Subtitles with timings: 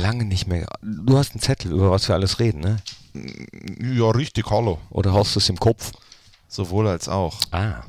[0.00, 0.66] Lange nicht mehr.
[0.82, 2.76] Du hast einen Zettel, über was wir alles reden, ne?
[3.80, 4.78] Ja, richtig, hallo.
[4.90, 5.92] Oder hast du es im Kopf?
[6.48, 7.38] Sowohl als auch.
[7.52, 7.82] Ah.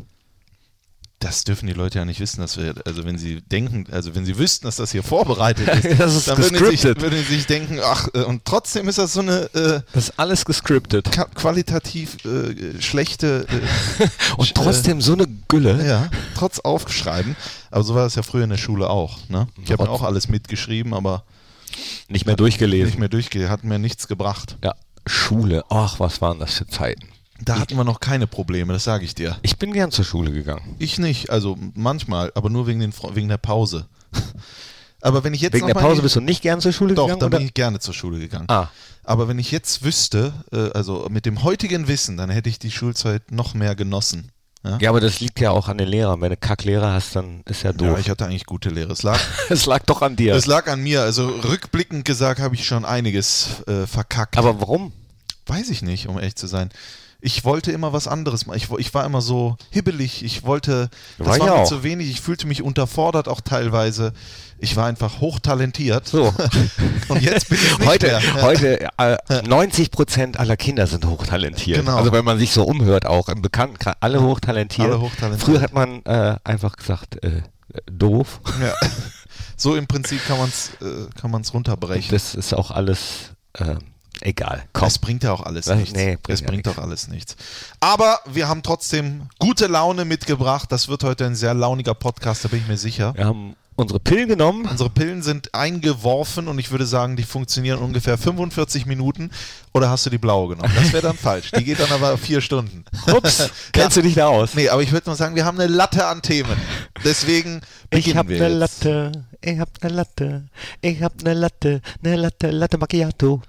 [1.20, 4.26] Das dürfen die Leute ja nicht wissen, dass wir, also wenn sie denken, also wenn
[4.26, 7.48] sie wüssten, dass das hier vorbereitet ist, ist dann würden sie, sich, würden sie sich
[7.48, 11.10] denken, ach, äh, und trotzdem ist das so eine äh, Das ist alles gescriptet.
[11.34, 13.48] qualitativ äh, schlechte
[14.00, 15.88] äh, Und trotzdem so eine Gülle.
[15.88, 17.36] Ja, trotz Aufschreiben.
[17.72, 19.18] Aber so war das ja früher in der Schule auch.
[19.30, 19.48] Ne?
[19.64, 21.24] Ich habe mir auch alles mitgeschrieben, aber
[22.08, 22.86] Nicht mehr durchgelesen.
[22.88, 24.58] nicht mehr durchgehe, hat mir nichts gebracht.
[24.64, 24.76] Ja.
[25.08, 25.64] Schule.
[25.70, 27.08] Ach, was waren das für Zeiten?
[27.42, 29.38] Da hatten wir noch keine Probleme, das sage ich dir.
[29.42, 30.76] Ich bin gern zur Schule gegangen.
[30.80, 33.88] Ich nicht, also manchmal, aber nur wegen, den, wegen der Pause.
[35.02, 37.20] aber wenn ich jetzt Wegen der Pause bist du nicht gern zur Schule Doch, gegangen?
[37.20, 37.38] dann oder?
[37.38, 38.46] bin ich gerne zur Schule gegangen.
[38.50, 38.70] Ah.
[39.04, 42.72] Aber wenn ich jetzt wüsste, äh, also mit dem heutigen Wissen, dann hätte ich die
[42.72, 44.32] Schulzeit noch mehr genossen.
[44.66, 46.20] Ja, Ja, aber das liegt ja auch an den Lehrern.
[46.22, 48.00] Wenn du Kacklehrer hast, dann ist ja ja doof.
[48.00, 48.92] ich hatte eigentlich gute Lehre.
[48.94, 49.20] Es lag,
[49.50, 50.34] Es lag doch an dir.
[50.36, 51.02] es lag an mir.
[51.02, 54.38] Also rückblickend gesagt habe ich schon einiges äh, verkackt.
[54.38, 54.92] aber warum?
[55.46, 56.70] Weiß ich nicht, um ehrlich zu sein.
[57.22, 58.58] Ich wollte immer was anderes machen.
[58.58, 60.24] Ich, ich war immer so hibbelig.
[60.24, 61.68] Ich wollte, das War war mir auch.
[61.68, 62.10] zu wenig.
[62.10, 64.14] Ich fühlte mich unterfordert auch teilweise.
[64.60, 66.08] Ich war einfach hochtalentiert.
[66.08, 66.34] So.
[67.10, 68.42] Und jetzt bin ich nicht heute, mehr.
[68.42, 71.80] Heute äh, 90 Prozent aller Kinder sind hochtalentiert.
[71.80, 71.98] Genau.
[71.98, 74.88] Also wenn man sich so umhört, auch im Bekanntenkreis, alle hochtalentiert.
[74.88, 75.44] Alle hochtalentiert.
[75.44, 77.42] Früher hat man äh, einfach gesagt, äh,
[77.92, 78.40] doof.
[78.62, 78.74] Ja.
[79.58, 82.12] So im Prinzip kann man es äh, kann man's runterbrechen.
[82.12, 83.76] Das ist auch alles äh,
[84.20, 84.64] egal.
[84.74, 84.88] Komm.
[84.88, 85.94] Das bringt ja auch alles Das- nichts.
[85.94, 86.76] nee, bringt das ja bringt nichts.
[86.76, 87.38] doch alles nichts.
[87.80, 90.70] Aber wir haben trotzdem gute Laune mitgebracht.
[90.74, 93.14] Das wird heute ein sehr launiger Podcast, da bin ich mir sicher.
[93.16, 94.66] Wir haben unsere Pillen genommen.
[94.66, 99.32] Unsere Pillen sind eingeworfen und ich würde sagen, die funktionieren ungefähr 45 Minuten.
[99.74, 100.74] Oder hast du die blaue genommen?
[100.76, 101.52] Das wäre dann falsch.
[101.52, 102.86] Die geht dann aber vier Stunden.
[103.14, 104.56] Ups, kennst du dich da aus?
[104.56, 106.56] Nee, aber ich würde mal sagen, wir haben eine Latte an Themen.
[107.04, 108.84] Deswegen Ich beginnen hab wir ne jetzt.
[108.84, 110.50] Latte, ich hab ne Latte,
[110.82, 113.42] ich hab ne Latte, ne Latte, Latte Macchiato.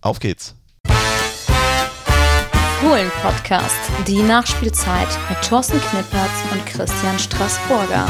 [0.00, 0.54] Auf geht's.
[2.80, 3.76] Fohlen-Podcast,
[4.08, 8.08] die Nachspielzeit mit Thorsten Knippertz und Christian Straßburger.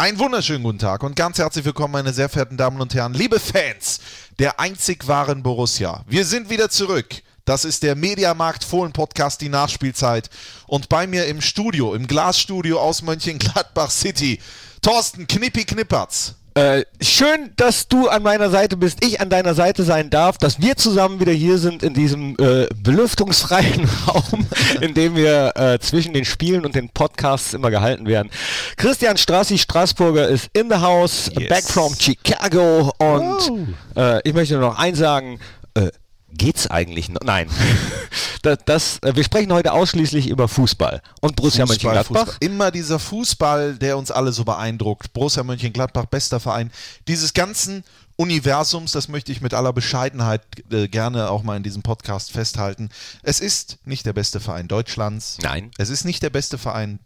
[0.00, 3.38] Einen wunderschönen guten Tag und ganz herzlich willkommen, meine sehr verehrten Damen und Herren, liebe
[3.38, 4.00] Fans
[4.38, 6.06] der einzig wahren Borussia.
[6.08, 7.16] Wir sind wieder zurück.
[7.44, 10.30] Das ist der Mediamarkt Fohlen Podcast, die Nachspielzeit.
[10.66, 14.40] Und bei mir im Studio, im Glasstudio aus Mönchengladbach City,
[14.80, 16.34] Thorsten Knippi Knippertz.
[16.54, 20.60] Äh, schön, dass du an meiner Seite bist, ich an deiner Seite sein darf, dass
[20.60, 24.46] wir zusammen wieder hier sind in diesem äh, belüftungsfreien Raum,
[24.80, 28.30] in dem wir äh, zwischen den Spielen und den Podcasts immer gehalten werden.
[28.76, 31.48] Christian Strassi Straßburger ist in the house, Yes.
[31.48, 35.38] back from Chicago und äh, ich möchte noch eins sagen,
[35.74, 35.90] äh,
[36.32, 37.20] geht's eigentlich noch?
[37.24, 37.48] Nein.
[38.42, 42.32] das, das, äh, wir sprechen heute ausschließlich über Fußball und Borussia Fußball, Mönchengladbach.
[42.32, 42.48] Fußball.
[42.48, 45.12] Immer dieser Fußball, der uns alle so beeindruckt.
[45.12, 46.70] Borussia Mönchengladbach, bester Verein.
[47.08, 47.84] Dieses ganzen
[48.16, 52.90] Universums, das möchte ich mit aller Bescheidenheit äh, gerne auch mal in diesem Podcast festhalten.
[53.22, 55.38] Es ist nicht der beste Verein Deutschlands.
[55.40, 55.70] Nein.
[55.78, 56.98] Es ist nicht der beste Verein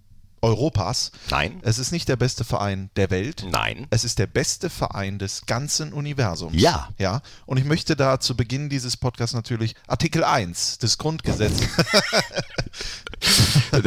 [0.44, 1.10] Europas.
[1.31, 1.60] Nein.
[1.62, 3.44] Es ist nicht der beste Verein der Welt.
[3.50, 3.87] Nein.
[3.91, 6.55] Es ist der beste Verein des ganzen Universums.
[6.56, 6.88] Ja.
[6.99, 7.22] Ja.
[7.47, 11.66] Und ich möchte da zu Beginn dieses Podcasts natürlich Artikel 1 des Grundgesetzes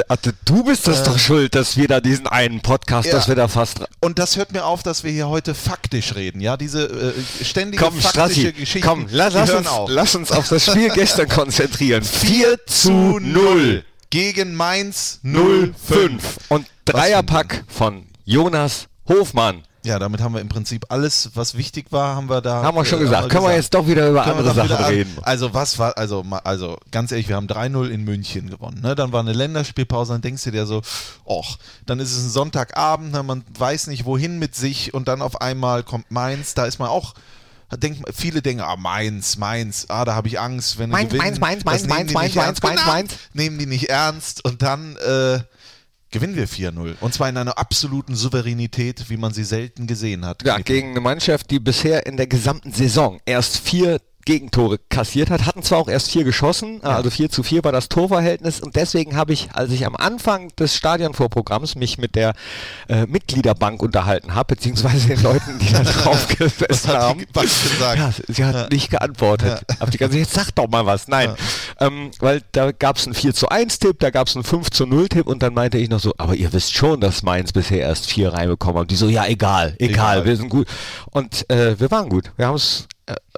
[0.07, 3.11] Also, du bist das doch schuld, dass wir da diesen einen Podcast, Äh.
[3.11, 3.15] Ja.
[3.17, 3.81] dass wir da fast.
[3.99, 6.57] Und das hört mir auf, dass wir hier heute faktisch reden, ja?
[6.57, 8.09] Diese äh, ständige Komm, faktische
[8.41, 8.87] Strassi, Geschichte.
[8.87, 12.03] komm, lass, lass, uns, lass uns auf das Spiel gestern konzentrieren.
[12.03, 13.83] 4 zu 0.
[14.09, 16.21] Gegen Mainz 0 05.
[16.21, 16.37] 5.
[16.49, 19.63] Und Dreierpack von Jonas Hofmann.
[19.83, 22.61] Ja, damit haben wir im Prinzip alles, was wichtig war, haben wir da.
[22.61, 23.29] Haben wir schon äh, gesagt.
[23.29, 25.13] Können wir jetzt doch wieder über Können andere Sachen an- reden.
[25.21, 28.81] Also was war, also, also ganz ehrlich, wir haben 3-0 in München gewonnen.
[28.81, 28.95] Ne?
[28.95, 30.81] Dann war eine Länderspielpause, dann denkst du dir so,
[31.25, 33.23] och, dann ist es ein Sonntagabend, ne?
[33.23, 36.89] man weiß nicht wohin mit sich und dann auf einmal kommt Mainz, da ist man
[36.89, 37.13] auch.
[37.75, 41.39] Denkt, viele denken, ah, Mainz, Mainz, ah, da habe ich Angst, wenn Mainz, die gewinnen.
[41.39, 42.63] Mainz, Mainz, das Mainz, nehmen die Mainz, nicht Mainz, ernst.
[42.63, 43.13] Mainz, Genau, Mainz.
[43.33, 45.39] Nehmen die nicht ernst und dann äh,
[46.11, 46.95] gewinnen wir 4-0.
[47.01, 50.43] Und zwar in einer absoluten Souveränität, wie man sie selten gesehen hat.
[50.43, 55.45] Ja, gegen eine Mannschaft, die bisher in der gesamten Saison erst vier Gegentore kassiert hat,
[55.45, 59.15] hatten zwar auch erst vier geschossen, also 4 zu 4 war das Torverhältnis und deswegen
[59.15, 62.33] habe ich, als ich am Anfang des Stadionvorprogramms mich mit der
[62.89, 67.25] äh, Mitgliederbank unterhalten habe, beziehungsweise den Leuten, die da drauf gesessen haben.
[67.97, 69.61] Ja, sie hat nicht geantwortet.
[69.79, 71.07] Hab die ganze jetzt sag doch mal was.
[71.07, 71.33] Nein,
[71.79, 74.71] ähm, weil da gab es einen 4 zu 1 Tipp, da gab es einen 5
[74.71, 77.53] zu 0 Tipp und dann meinte ich noch so, aber ihr wisst schon, dass Mainz
[77.53, 78.91] bisher erst vier reinbekommen hat.
[78.91, 80.25] Die so, ja egal, egal, Egal.
[80.25, 80.67] wir sind gut.
[81.11, 82.33] Und äh, wir waren gut.
[82.35, 82.89] Wir haben es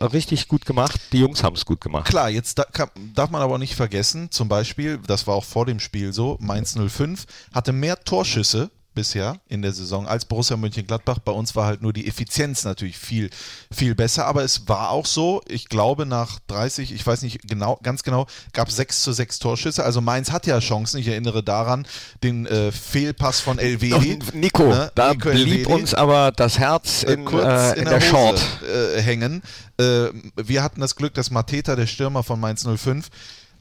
[0.01, 0.99] richtig gut gemacht.
[1.11, 2.07] Die Jungs haben es gut gemacht.
[2.07, 5.65] Klar, jetzt da, kann, darf man aber nicht vergessen, zum Beispiel, das war auch vor
[5.65, 11.19] dem Spiel so, Mainz 05 hatte mehr Torschüsse bisher in der Saison als Borussia Mönchengladbach.
[11.19, 13.29] Bei uns war halt nur die Effizienz natürlich viel,
[13.71, 14.25] viel besser.
[14.25, 18.27] Aber es war auch so, ich glaube, nach 30, ich weiß nicht genau, ganz genau,
[18.51, 19.85] gab es 6 zu 6 Torschüsse.
[19.85, 20.99] Also Mainz hat ja Chancen.
[20.99, 21.87] Ich erinnere daran,
[22.23, 24.19] den äh, Fehlpass von Elvedi.
[24.33, 24.91] Nico, ne?
[24.95, 25.65] da Nico blieb Elvedi.
[25.65, 29.41] uns aber das Herz in, äh, äh, in, in der, der Short äh, hängen.
[29.77, 33.07] Äh, wir hatten das Glück, dass Mateta, der Stürmer von Mainz 05,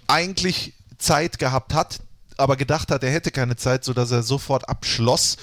[0.08, 2.00] eigentlich Zeit gehabt hat,
[2.38, 5.36] aber gedacht hat, er hätte keine Zeit, sodass er sofort abschloss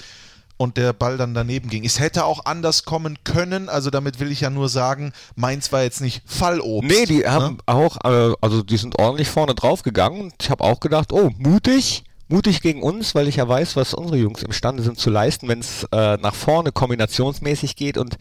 [0.56, 1.84] und der Ball dann daneben ging.
[1.84, 5.82] Es hätte auch anders kommen können, also damit will ich ja nur sagen, Mainz war
[5.82, 6.90] jetzt nicht Fallobst.
[6.90, 7.62] Nee, die haben ne?
[7.66, 11.30] auch, äh, also die sind ordentlich vorne drauf gegangen und ich habe auch gedacht, oh,
[11.36, 15.48] mutig, mutig gegen uns, weil ich ja weiß, was unsere Jungs imstande sind zu leisten,
[15.48, 18.16] wenn es äh, nach vorne kombinationsmäßig geht und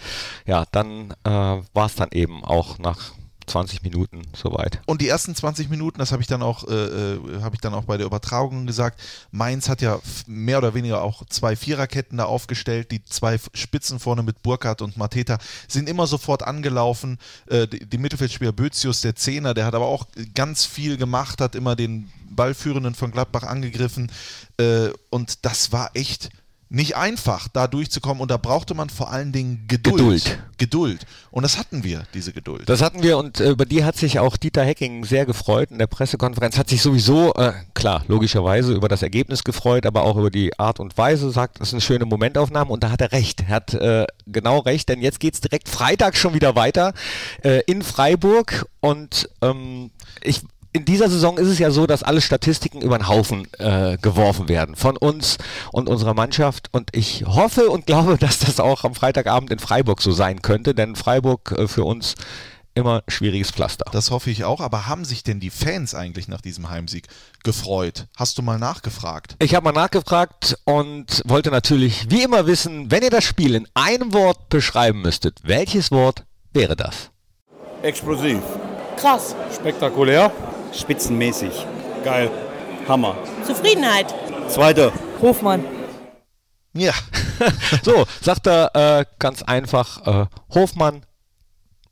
[0.45, 3.14] ja, dann äh, war es dann eben auch nach
[3.47, 4.81] 20 Minuten soweit.
[4.85, 7.73] Und die ersten 20 Minuten, das habe ich dann auch, äh, äh habe ich dann
[7.73, 9.01] auch bei der Übertragung gesagt.
[9.31, 12.91] Mainz hat ja mehr oder weniger auch zwei Viererketten da aufgestellt.
[12.91, 15.37] Die zwei Spitzen vorne mit Burkhardt und Mateta
[15.67, 17.17] sind immer sofort angelaufen.
[17.47, 21.55] Äh, die, die Mittelfeldspieler Bözius, der Zehner, der hat aber auch ganz viel gemacht, hat
[21.55, 24.11] immer den Ballführenden von Gladbach angegriffen.
[24.57, 26.29] Äh, und das war echt
[26.69, 29.97] nicht einfach, da durchzukommen und da brauchte man vor allen Dingen Geduld.
[29.97, 30.39] Geduld.
[30.57, 31.05] Geduld.
[31.31, 32.67] Und das hatten wir, diese Geduld.
[32.67, 35.77] Das hatten wir und äh, über die hat sich auch Dieter Hecking sehr gefreut in
[35.77, 36.57] der Pressekonferenz.
[36.57, 40.79] Hat sich sowieso, äh, klar, logischerweise über das Ergebnis gefreut, aber auch über die Art
[40.79, 43.41] und Weise, sagt, das ist eine schöne Momentaufnahme und da hat er recht.
[43.41, 46.93] Er hat äh, genau recht, denn jetzt geht es direkt Freitag schon wieder weiter
[47.43, 49.91] äh, in Freiburg und ähm,
[50.21, 50.41] ich
[50.75, 54.49] in dieser Saison ist es ja so, dass alle Statistiken über den Haufen äh, geworfen
[54.49, 55.37] werden von uns
[55.71, 56.67] und unserer Mannschaft.
[56.73, 60.75] Und ich hoffe und glaube, dass das auch am Freitagabend in Freiburg so sein könnte,
[60.75, 62.15] denn Freiburg äh, für uns
[62.73, 63.85] immer schwieriges Pflaster.
[63.93, 67.07] Das hoffe ich auch, aber haben sich denn die Fans eigentlich nach diesem Heimsieg
[67.41, 68.07] gefreut?
[68.17, 69.37] Hast du mal nachgefragt?
[69.39, 73.65] Ich habe mal nachgefragt und wollte natürlich wie immer wissen, wenn ihr das Spiel in
[73.75, 77.11] einem Wort beschreiben müsstet, welches Wort wäre das?
[77.81, 78.41] Explosiv.
[78.97, 79.33] Krass.
[79.53, 80.33] Spektakulär.
[80.77, 81.65] Spitzenmäßig.
[82.03, 82.29] Geil.
[82.87, 83.15] Hammer.
[83.45, 84.13] Zufriedenheit.
[84.49, 84.91] Zweite.
[85.21, 85.63] Hofmann.
[86.73, 86.93] Ja.
[87.83, 91.05] so, sagt er äh, ganz einfach äh, Hofmann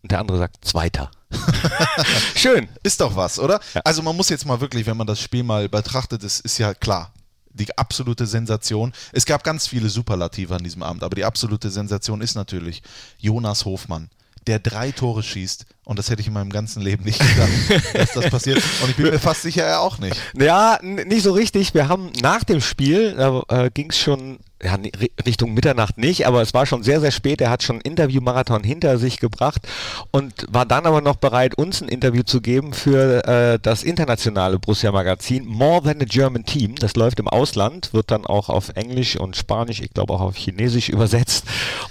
[0.02, 1.10] und der andere sagt Zweiter.
[2.36, 2.68] Schön.
[2.84, 3.60] Ist doch was, oder?
[3.74, 3.82] Ja.
[3.86, 6.74] Also man muss jetzt mal wirklich, wenn man das Spiel mal betrachtet, es ist ja
[6.74, 7.14] klar,
[7.54, 8.94] die absolute Sensation.
[9.14, 12.84] Es gab ganz viele Superlative an diesem Abend, aber die absolute Sensation ist natürlich
[13.18, 14.10] Jonas Hofmann
[14.48, 15.66] der drei Tore schießt.
[15.86, 18.64] Und das hätte ich in meinem ganzen Leben nicht gedacht, dass das passiert.
[18.82, 20.16] Und ich bin mir fast sicher, er auch nicht.
[20.38, 21.74] Ja, nicht so richtig.
[21.74, 24.78] Wir haben nach dem Spiel, da äh, ging es schon ja,
[25.26, 27.42] Richtung Mitternacht nicht, aber es war schon sehr, sehr spät.
[27.42, 29.68] Er hat schon einen Interviewmarathon hinter sich gebracht
[30.12, 34.60] und war dann aber noch bereit, uns ein Interview zu geben für äh, das internationale
[34.60, 36.76] Borussia Magazin More Than a German Team.
[36.76, 40.38] Das läuft im Ausland, wird dann auch auf Englisch und Spanisch, ich glaube auch auf
[40.38, 41.44] Chinesisch übersetzt.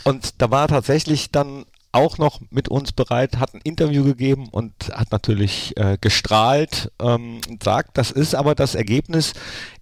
[0.04, 4.72] Und da war tatsächlich dann auch noch mit uns bereit, hat ein Interview gegeben und
[4.92, 9.34] hat natürlich äh, gestrahlt ähm, und sagt, das ist aber das Ergebnis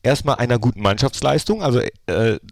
[0.02, 1.62] erstmal einer guten Mannschaftsleistung.
[1.62, 1.90] Also äh,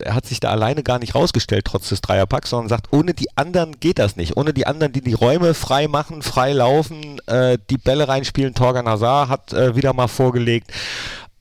[0.01, 3.37] er hat sich da alleine gar nicht rausgestellt, trotz des Dreierpacks, sondern sagt, ohne die
[3.37, 4.37] anderen geht das nicht.
[4.37, 8.55] Ohne die anderen, die die Räume frei machen, frei laufen, äh, die Bälle reinspielen.
[8.55, 10.71] Torgan Hazard hat äh, wieder mal vorgelegt.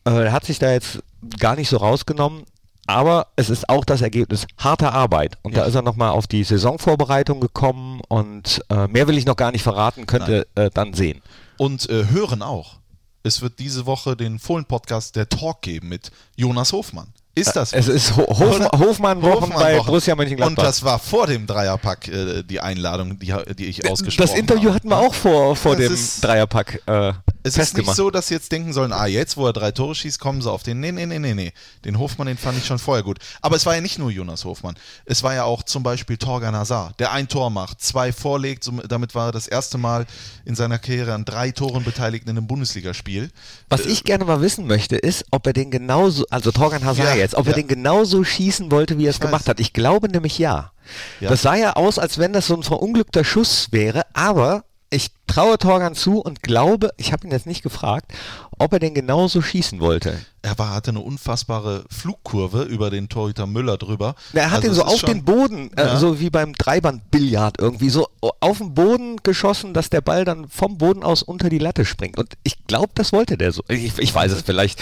[0.06, 1.04] Äh, er hat sich da jetzt
[1.40, 2.46] gar nicht so rausgenommen
[2.88, 5.38] aber es ist auch das Ergebnis harter Arbeit.
[5.44, 5.62] Und ja.
[5.62, 9.52] da ist er nochmal auf die Saisonvorbereitung gekommen und äh, mehr will ich noch gar
[9.52, 11.22] nicht verraten, könnt ihr äh, dann sehen.
[11.58, 12.78] Und äh, hören auch.
[13.24, 17.14] Es wird diese Woche den Fohlen-Podcast der Talk geben mit Jonas Hofmann.
[17.38, 17.72] Ist das?
[17.72, 20.58] Es ist Ho Hof Hofmann-Wochen Hofmann bei Borussia Mönchengladbach.
[20.58, 24.32] Und das war vor dem Dreierpack äh, die Einladung, die, die ich ausgesprochen habe.
[24.32, 24.76] Das Interview habe.
[24.76, 26.82] hatten wir auch vor, vor dem Dreierpack.
[26.88, 27.14] Äh,
[27.48, 29.96] es ist nicht so, dass sie jetzt denken sollen, ah, jetzt, wo er drei Tore
[29.96, 30.80] schießt, kommen sie auf den.
[30.80, 31.54] Nee, nee, nee, nee, nee.
[31.86, 33.20] Den Hofmann, den fand ich schon vorher gut.
[33.42, 34.76] Aber es war ja nicht nur Jonas Hofmann.
[35.06, 38.70] Es war ja auch zum Beispiel Torgan Hazard, der ein Tor macht, zwei vorlegt.
[38.88, 40.06] Damit war er das erste Mal
[40.46, 43.32] in seiner Karriere an drei Toren beteiligt in einem Bundesligaspiel.
[43.70, 47.16] Was ich gerne mal wissen möchte, ist, ob er den genauso, also Torgan Hazard ja,
[47.16, 47.52] jetzt, ob ja.
[47.52, 49.60] er den genauso schießen wollte, wie er es gemacht hat.
[49.60, 50.72] Ich glaube nämlich ja.
[51.20, 51.30] ja.
[51.30, 55.58] Das sah ja aus, als wenn das so ein verunglückter Schuss wäre, aber ich traue
[55.58, 58.14] Torgan zu und glaube, ich habe ihn jetzt nicht gefragt,
[58.58, 60.20] ob er den genauso schießen wollte.
[60.42, 64.16] Er war, hatte eine unfassbare Flugkurve über den Torhüter Müller drüber.
[64.34, 65.98] Er hat also den so auf den Boden, äh, ja.
[65.98, 68.08] so wie beim Dreibandbillard irgendwie, so
[68.40, 72.18] auf den Boden geschossen, dass der Ball dann vom Boden aus unter die Latte springt.
[72.18, 73.64] Und ich glaube, das wollte der so.
[73.68, 74.82] Ich, ich weiß es, vielleicht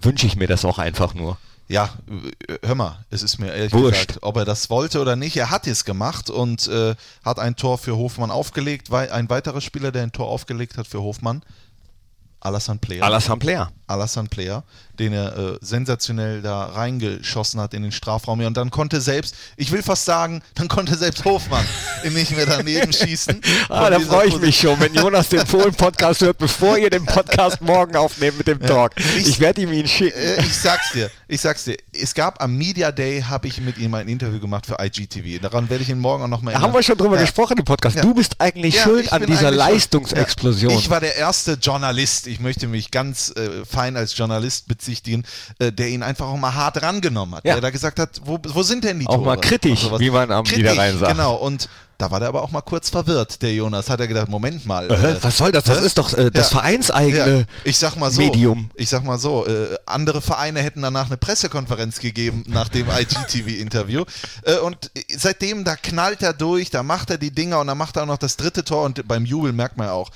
[0.00, 1.36] wünsche ich mir das auch einfach nur
[1.68, 1.90] ja,
[2.62, 4.08] hör mal, es ist mir ehrlich Wurscht.
[4.08, 7.56] gesagt, ob er das wollte oder nicht, er hat es gemacht und äh, hat ein
[7.56, 8.92] Tor für Hofmann aufgelegt.
[8.92, 11.42] Ein weiterer Spieler, der ein Tor aufgelegt hat für Hofmann,
[12.40, 13.04] Alassane Player.
[13.04, 13.70] Alassane Player.
[13.92, 14.64] Alassane Player,
[14.98, 18.40] den er äh, sensationell da reingeschossen hat in den Strafraum.
[18.40, 21.64] Ja, und dann konnte selbst, ich will fast sagen, dann konnte selbst Hofmann
[22.04, 23.40] ihn nicht mehr daneben schießen.
[23.68, 27.60] Ah, da freue ich mich schon, wenn Jonas den Fohlen-Podcast hört, bevor ihr den Podcast
[27.62, 28.92] morgen aufnehmt mit dem Talk.
[29.16, 30.18] Ich- Ich werde ihm ihn schicken.
[30.18, 31.76] Äh, ich sag's dir, ich sag's dir.
[31.92, 35.40] Es gab am Media Day, habe ich mit ihm ein Interview gemacht für IGTV.
[35.40, 37.22] Daran werde ich ihn morgen auch noch mal Da haben wir schon drüber Ja.
[37.22, 37.96] gesprochen im Podcast.
[37.96, 38.02] Ja.
[38.02, 39.50] Du bist eigentlich Ja, schuld an dieser.
[39.50, 40.70] Leistungsexplosion.
[40.72, 40.78] Ja.
[40.78, 45.24] Ich war der erste Journalist, ich möchte mich ganz äh, fein als Journalist bezichtigen,
[45.58, 47.44] äh, der ihn einfach auch mal hart rangenommen hat.
[47.44, 47.54] Ja.
[47.54, 49.26] Der da gesagt hat, wo, wo sind denn die Auch Tore?
[49.26, 49.98] mal kritisch, sowas.
[50.00, 51.12] wie man am Kritisch, Niederrhein sagt.
[51.12, 53.88] Genau, und da war der aber auch mal kurz verwirrt, der Jonas.
[53.90, 54.88] Hat er gedacht, Moment mal.
[54.88, 55.12] Hä?
[55.12, 55.64] äh, Was soll das?
[55.64, 55.86] Das hä?
[55.86, 56.58] ist doch äh, das Ja.
[56.58, 58.70] vereinseigene Ja, ich sag mal so, Medium.
[58.74, 64.04] Ich sag mal so, äh, andere Vereine hätten danach eine Pressekonferenz gegeben nach dem IGTV-Interview.
[64.44, 67.96] Äh, und seitdem, da knallt er durch, da macht er die Dinger und dann macht
[67.96, 70.10] er auch noch das dritte Tor und beim Jubel merkt man ja auch,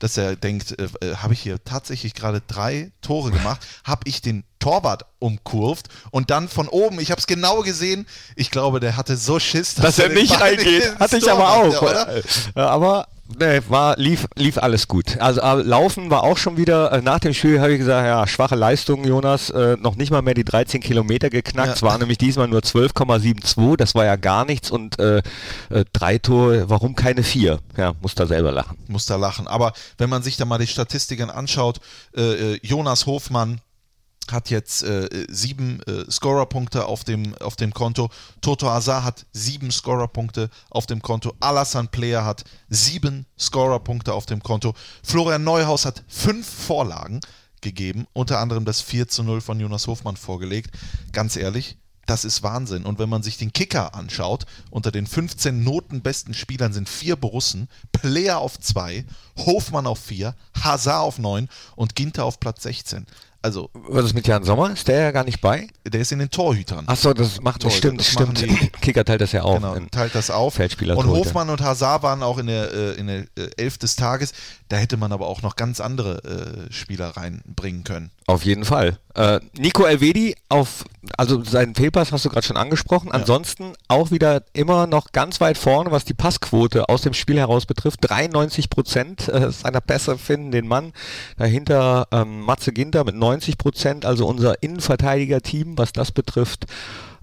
[0.00, 4.20] dass er denkt, äh, äh, habe ich hier tatsächlich gerade drei Tore gemacht, habe ich
[4.20, 8.96] den Torwart umkurvt und dann von oben, ich habe es genau gesehen, ich glaube, der
[8.96, 10.98] hatte so Schiss, dass er den nicht reingeht.
[10.98, 11.72] Hatte ich aber auch.
[11.72, 12.16] ja, oder?
[12.16, 13.08] Äh, Aber
[13.38, 15.18] nee, war, lief, lief alles gut.
[15.18, 18.26] Also äh, Laufen war auch schon wieder, äh, nach dem Spiel habe ich gesagt, ja,
[18.26, 21.68] schwache Leistung, Jonas, äh, noch nicht mal mehr die 13 Kilometer geknackt.
[21.68, 21.74] Ja.
[21.74, 25.18] Es war nämlich diesmal nur 12,72, das war ja gar nichts und äh,
[25.70, 27.60] äh, drei Tore, warum keine vier?
[27.76, 28.76] Ja, muss da selber lachen.
[28.88, 29.46] muss da lachen.
[29.46, 31.80] Aber wenn man sich da mal die Statistiken anschaut,
[32.16, 33.60] äh, Jonas Hofmann
[34.32, 38.10] hat jetzt äh, sieben äh, Scorerpunkte auf dem, auf dem Konto.
[38.40, 41.34] Toto Azar hat sieben Scorerpunkte auf dem Konto.
[41.40, 44.74] Alassane Player hat sieben Scorerpunkte auf dem Konto.
[45.02, 47.20] Florian Neuhaus hat fünf Vorlagen
[47.60, 50.70] gegeben, unter anderem das 4 zu 0 von Jonas Hofmann vorgelegt.
[51.12, 51.76] Ganz ehrlich,
[52.10, 52.86] das ist Wahnsinn.
[52.86, 57.68] Und wenn man sich den Kicker anschaut, unter den 15 notenbesten Spielern sind vier Borussen,
[57.92, 59.04] Player auf zwei,
[59.36, 63.06] Hofmann auf vier, Hazard auf neun und Ginter auf Platz 16.
[63.42, 64.72] Also, Was ist mit Jan Sommer?
[64.72, 65.68] Ist der ja gar nicht bei?
[65.92, 66.84] der ist in den Torhütern.
[66.88, 68.72] Achso, das macht Torhüter, stimmt, das stimmt.
[68.80, 69.56] Kicker teilt das ja auf.
[69.56, 70.54] Genau, teilt das auf.
[70.54, 71.28] Feldspieler, und Torhüter.
[71.28, 74.32] Hofmann und Hazard waren auch in der, äh, in der äh, Elf des Tages.
[74.68, 78.10] Da hätte man aber auch noch ganz andere äh, Spieler reinbringen können.
[78.26, 78.98] Auf jeden Fall.
[79.14, 80.84] Äh, Nico Elvedi auf,
[81.16, 83.10] also seinen Fehlpass hast du gerade schon angesprochen.
[83.10, 87.66] Ansonsten auch wieder immer noch ganz weit vorne, was die Passquote aus dem Spiel heraus
[87.66, 87.98] betrifft.
[88.02, 90.92] 93 Prozent seiner Pässe finden den Mann.
[91.38, 96.66] Dahinter ähm, Matze Ginter mit 90 Prozent, also unser Innenverteidiger-Team, was das betrifft,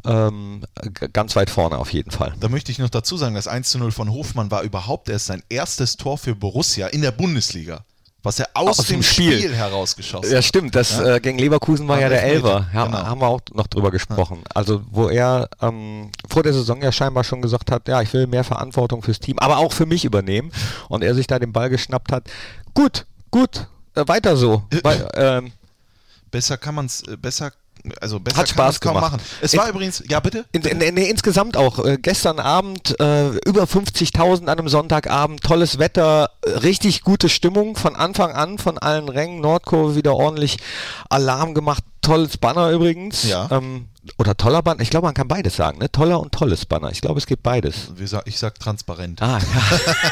[0.06, 0.64] ähm,
[1.12, 2.34] ganz weit vorne auf jeden Fall.
[2.40, 5.26] Da möchte ich noch dazu sagen, das 1 zu 0 von Hofmann war überhaupt erst
[5.26, 7.82] sein erstes Tor für Borussia in der Bundesliga.
[8.24, 9.56] Was er aus, Aus dem, Spiel, Spiel.
[9.56, 10.44] herausgeschossen Ja, hat.
[10.44, 12.68] stimmt, das äh, gegen Leverkusen war War ja der Elfer.
[12.74, 12.98] Ja, genau.
[12.98, 14.40] Haben wir auch noch drüber gesprochen.
[14.54, 18.28] Also wo er ähm, vor der Saison ja scheinbar schon gesagt hat, ja, ich will
[18.28, 20.52] mehr Verantwortung fürs Team, aber auch für mich übernehmen.
[20.90, 22.24] Und er sich da den Ball geschnappt hat.
[22.74, 24.64] Gut, gut, äh, weiter so.
[24.84, 25.52] Weil, ähm,
[26.38, 27.52] Besser kann man es, besser,
[28.00, 29.14] also besser Hat Spaß kaum gemacht.
[29.14, 29.24] machen.
[29.42, 30.46] Es war übrigens, ja bitte?
[30.52, 35.80] in, in, in, insgesamt auch, äh, gestern Abend äh, über 50.000 an einem Sonntagabend, tolles
[35.80, 40.58] Wetter, äh, richtig gute Stimmung von Anfang an, von allen Rängen, Nordkurve wieder ordentlich
[41.10, 43.24] Alarm gemacht, tolles Banner übrigens.
[43.24, 43.48] Ja.
[43.52, 43.88] Ähm,
[44.20, 45.92] oder toller Banner, ich glaube man kann beides sagen, ne?
[45.92, 47.92] toller und tolles Banner, ich glaube es gibt beides.
[48.06, 49.22] Sag- Ich sag transparent.
[49.24, 49.42] Ah, ja.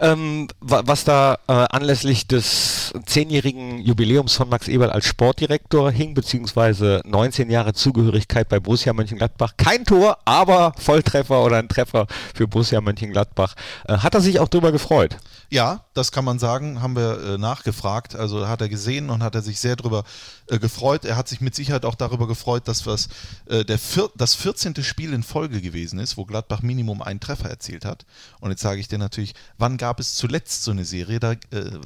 [0.00, 6.14] ähm, wa- was da äh, anlässlich des zehnjährigen Jubiläums von Max Eberl als Sportdirektor hing,
[6.14, 9.54] beziehungsweise 19 Jahre Zugehörigkeit bei Borussia Mönchengladbach.
[9.56, 13.54] Kein Tor, aber Volltreffer oder ein Treffer für Borussia Mönchengladbach.
[13.88, 15.16] Äh, hat er sich auch drüber gefreut?
[15.50, 18.16] Ja, das kann man sagen, haben wir äh, nachgefragt.
[18.16, 20.04] Also hat er gesehen und hat er sich sehr darüber
[20.48, 21.04] äh, gefreut.
[21.04, 23.08] Er hat sich mit Sicherheit auch darüber gefreut, dass was,
[23.46, 24.82] äh, der vier, das 14.
[24.82, 28.04] Spiel in Folge gewesen ist, wo Gladbach Minimum einen Treffer erzielt hat.
[28.40, 31.20] Und jetzt sage ich dir natürlich, wann gab es zuletzt so eine Serie?
[31.20, 31.36] Da, äh,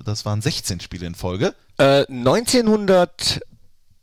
[0.04, 1.54] das waren 16 Spiele in Folge.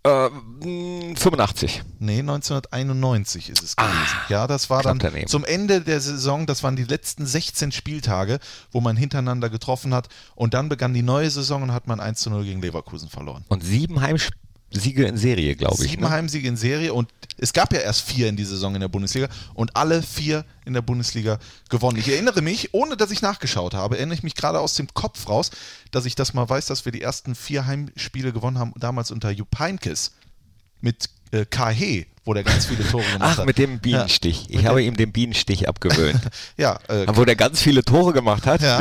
[0.06, 1.82] Äh, 1985.
[1.98, 4.18] Nee, 1991 ist es gewesen.
[4.30, 5.28] ja, das war dann daneben.
[5.28, 8.40] zum Ende der Saison, das waren die letzten 16 Spieltage,
[8.72, 10.10] wo man hintereinander getroffen hat.
[10.36, 13.46] Und dann begann die neue Saison und hat man 1 zu 0 gegen Leverkusen verloren.
[13.48, 14.02] Und sieben
[14.74, 15.92] Heimsiege in Serie, glaube ich.
[15.92, 16.10] Sieben Ne?
[16.10, 19.28] Heimsiege in Serie und es gab ja erst vier in die Saison in der Bundesliga
[19.54, 21.98] und alle vier in der Bundesliga gewonnen.
[21.98, 25.28] Ich erinnere mich, ohne dass ich nachgeschaut habe, erinnere ich mich gerade aus dem Kopf
[25.30, 25.52] raus,
[25.92, 29.32] dass ich das mal weiß, dass wir die ersten vier Heimspiele gewonnen haben, damals unter
[29.32, 30.12] Jupp Heynckes
[30.82, 33.46] mit äh, Kahe, wo der ganz viele Tore gemacht Ach, hat.
[33.46, 34.48] mit dem Bienenstich.
[34.50, 36.20] Ja, ich habe ihm den Bienenstich abgewöhnt.
[36.58, 38.62] Ja, äh, wo der ganz viele Tore gemacht hat.
[38.62, 38.80] Ja.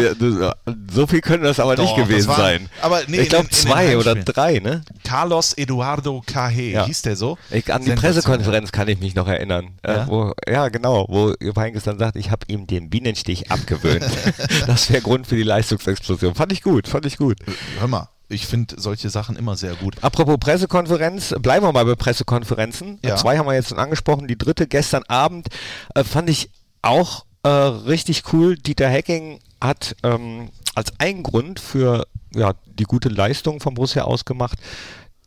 [0.91, 2.69] So viel können das aber Doch, nicht gewesen waren- sein.
[2.81, 4.83] aber nee, ich glaube zwei oder drei, ne?
[5.03, 6.87] Carlos Eduardo Kahe, Ja.
[6.87, 7.37] hieß der so?
[7.51, 7.91] Ich, an die.
[7.93, 9.73] Pressekonferenz kann ich mich noch erinnern.
[9.85, 10.05] Ja?
[10.05, 14.05] Äh, wo, ja, genau, wo Jupp Heynckes dann sagt, ich habe ihm den Bienenstich abgewöhnt.
[14.67, 16.35] das wäre Grund für die Leistungsexplosion.
[16.35, 17.37] Fand ich gut, fand ich gut.
[17.79, 19.97] Hör mal, ich finde solche Sachen immer sehr gut.
[20.03, 22.99] Apropos Pressekonferenz, bleiben wir mal bei Pressekonferenzen.
[23.05, 23.17] Ja.
[23.17, 24.29] Zwei haben wir jetzt schon angesprochen.
[24.29, 25.49] Die dritte gestern Abend
[25.95, 26.51] äh, fand ich
[26.83, 28.57] auch äh, richtig cool.
[28.57, 34.59] Dieter Hecking hat ähm, als einen Grund für ja, die gute Leistung von Borussia ausgemacht,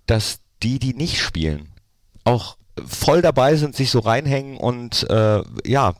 [0.05, 1.69] dass die, die nicht spielen,
[2.23, 5.93] auch voll dabei sind, sich so reinhängen und äh, ja,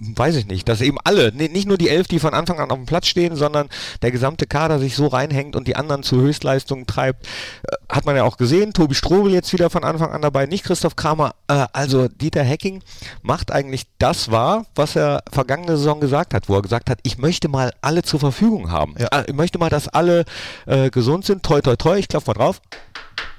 [0.00, 2.78] weiß ich nicht, dass eben alle, nicht nur die elf, die von Anfang an auf
[2.78, 3.68] dem Platz stehen, sondern
[4.00, 8.16] der gesamte Kader sich so reinhängt und die anderen zu Höchstleistungen treibt, äh, hat man
[8.16, 8.72] ja auch gesehen.
[8.72, 11.34] Tobi Strobel jetzt wieder von Anfang an dabei, nicht Christoph Kramer.
[11.48, 12.82] Äh, also Dieter Hecking
[13.22, 17.18] macht eigentlich das wahr, was er vergangene Saison gesagt hat, wo er gesagt hat, ich
[17.18, 18.94] möchte mal alle zur Verfügung haben.
[18.98, 19.08] Ja.
[19.08, 20.24] Äh, Ich möchte mal, dass alle
[20.66, 21.42] äh, gesund sind.
[21.42, 22.62] Toi, toi, toi, ich klopfe mal drauf.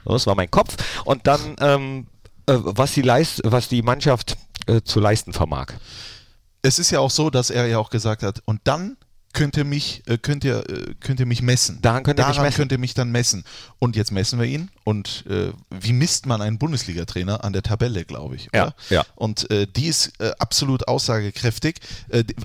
[0.06, 0.76] Das war mein Kopf.
[1.06, 2.08] Und dann, ähm,
[2.46, 4.38] äh, was, die Leist was die Mannschaft
[4.68, 5.74] äh, zu leisten vermag.
[6.62, 8.98] Es ist ja auch so, dass er ja auch gesagt hat, und dann
[9.34, 11.82] könnt ihr mich, äh, könnt ihr, äh, könnt ihr mich messen.
[11.82, 12.58] Daran könnt ihr mich Daran messen.
[12.58, 13.44] könnt ihr mich dann messen.
[13.80, 14.70] Und jetzt messen wir ihn.
[14.84, 17.44] Und äh, wie misst man einen Bundesliga-Trainer?
[17.44, 18.50] An der Tabelle, glaube ich.
[18.54, 18.76] Ja, Oder?
[18.90, 19.06] ja.
[19.16, 21.80] Und äh, die ist absolut aussagekräftig.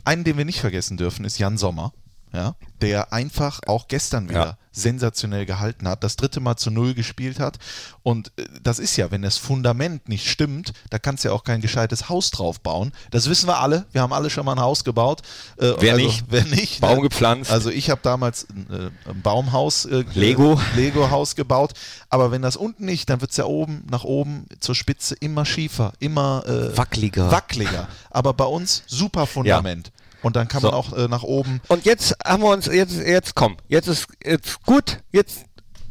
[0.05, 1.93] Einen, den wir nicht vergessen dürfen, ist Jan Sommer.
[2.33, 4.59] Ja, der einfach auch gestern wieder Ja.
[4.73, 7.57] sensationell gehalten hat, das dritte Mal zu Null gespielt hat.
[8.03, 11.45] Und äh, das ist ja, wenn das Fundament nicht stimmt, da kannst du ja auch
[11.45, 12.93] kein gescheites Haus drauf bauen.
[13.11, 13.87] Das wissen wir alle.
[13.93, 15.23] Wir haben alle schon mal ein Haus gebaut.
[15.57, 16.25] Äh, Wer nicht?
[16.29, 16.81] Wer nicht?
[16.83, 17.03] Baum ne?
[17.03, 17.51] gepflanzt.
[17.51, 18.67] Also ich habe damals ein,
[19.07, 20.61] äh, ein Baumhaus, äh, Lego.
[20.75, 21.73] Lego-Haus gebaut.
[22.11, 25.47] Aber wenn das unten nicht, dann wird es ja oben, nach oben zur Spitze immer
[25.47, 27.31] schiefer, immer äh, Wackeliger.
[27.31, 27.89] wackeliger.
[28.11, 29.91] Aber bei uns super Fundament.
[30.23, 30.77] Und dann kann man So.
[30.77, 31.61] auch äh, nach oben.
[31.69, 35.45] Und jetzt haben wir uns, jetzt, jetzt komm, jetzt ist jetzt gut, jetzt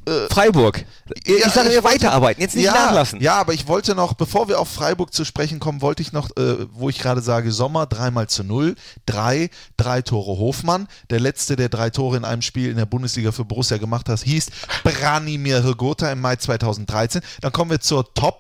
[0.08, 0.86] äh, Freiburg.
[1.24, 3.22] ich Ja, sage, wir weiterarbeiten, jetzt nicht ja, nachlassen.
[3.22, 6.30] Ja, aber ich wollte noch, bevor wir auf Freiburg zu sprechen kommen, wollte ich noch,
[6.38, 10.88] äh, wo ich gerade sage, Sommer dreimal zu null, drei, drei Tore Hofmann.
[11.10, 14.20] Der letzte, der drei Tore in einem Spiel in der Bundesliga für Borussia gemacht hat,
[14.20, 14.48] hieß
[14.84, 17.22] Branimir Hrgota im Mai 2013.
[17.42, 18.40] Dann kommen wir zur Top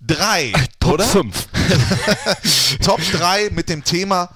[0.00, 1.04] 3, Top oder?
[1.04, 1.48] 5.
[2.84, 4.30] Top 3 mit dem Thema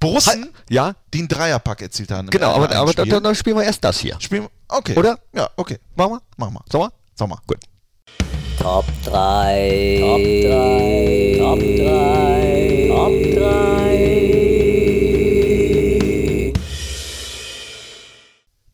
[0.00, 2.30] Borussen, Ja, die einen Dreierpack erzielt haben.
[2.30, 3.06] genau, aber, aber Spiel.
[3.06, 4.16] dann, dann spielen wir erst das hier.
[4.20, 4.96] Spielen, okay.
[4.96, 5.18] Oder?
[5.34, 5.78] Ja, okay.
[5.96, 6.20] Machen wir?
[6.36, 6.60] Mach mal.
[6.70, 6.92] Sommer?
[7.16, 7.40] Sommer.
[7.46, 7.58] Gut.
[8.60, 9.98] Top 3.
[10.00, 11.36] Top 3.
[11.38, 12.86] Top 3.
[12.88, 13.48] Top 3.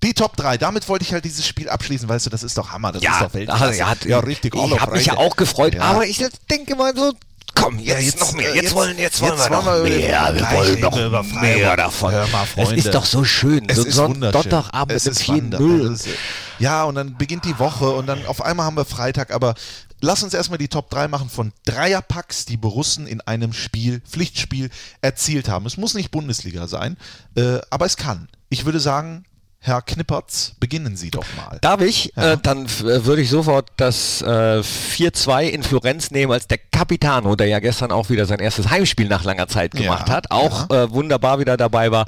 [0.02, 2.70] Die Top 3, damit wollte ich halt dieses Spiel abschließen, weißt du, das ist doch
[2.72, 3.78] Hammer, das ist Ja, doch Weltklasse.
[3.78, 4.54] ja, hat, ja richtig.
[4.54, 5.80] Ich habe mich ja auch gefreut, Ja.
[5.82, 7.12] aber ich denke mal so,
[7.54, 8.46] komm, jetzt, Ja, jetzt, noch mehr.
[8.50, 10.35] äh, Jetzt, jetzt- wollen, jetzt wollen jetzt wir noch mehr.
[10.35, 12.12] Wir wollen noch wir über mehr davon.
[12.12, 13.68] Mal, es ist doch so schön.
[13.68, 13.94] Es so ist.
[13.94, 15.92] Sonntagabend es ist dem wander- 4-0.
[15.92, 16.14] es ist-
[16.59, 19.54] Ja, und dann beginnt die Woche und dann auf einmal haben wir Freitag, aber
[20.00, 24.70] lass uns erstmal die Top 3 machen von Dreierpacks, die Borussen in einem Spiel, Pflichtspiel
[25.00, 25.66] erzielt haben.
[25.66, 26.96] Es muss nicht Bundesliga sein,
[27.37, 28.28] äh, aber es kann.
[28.50, 29.24] Ich würde sagen,
[29.66, 31.57] Herr Knippertz, beginnen Sie doch mal.
[31.62, 32.12] Darf ich?
[32.16, 32.33] Ja.
[32.33, 34.27] Äh, dann äh, würde ich sofort das äh,
[34.61, 39.09] 4-2 in Florenz nehmen, als der Capitano, der ja gestern auch wieder sein erstes Heimspiel
[39.09, 42.07] nach langer Zeit gemacht Ja, hat, auch äh, wunderbar wieder dabei war,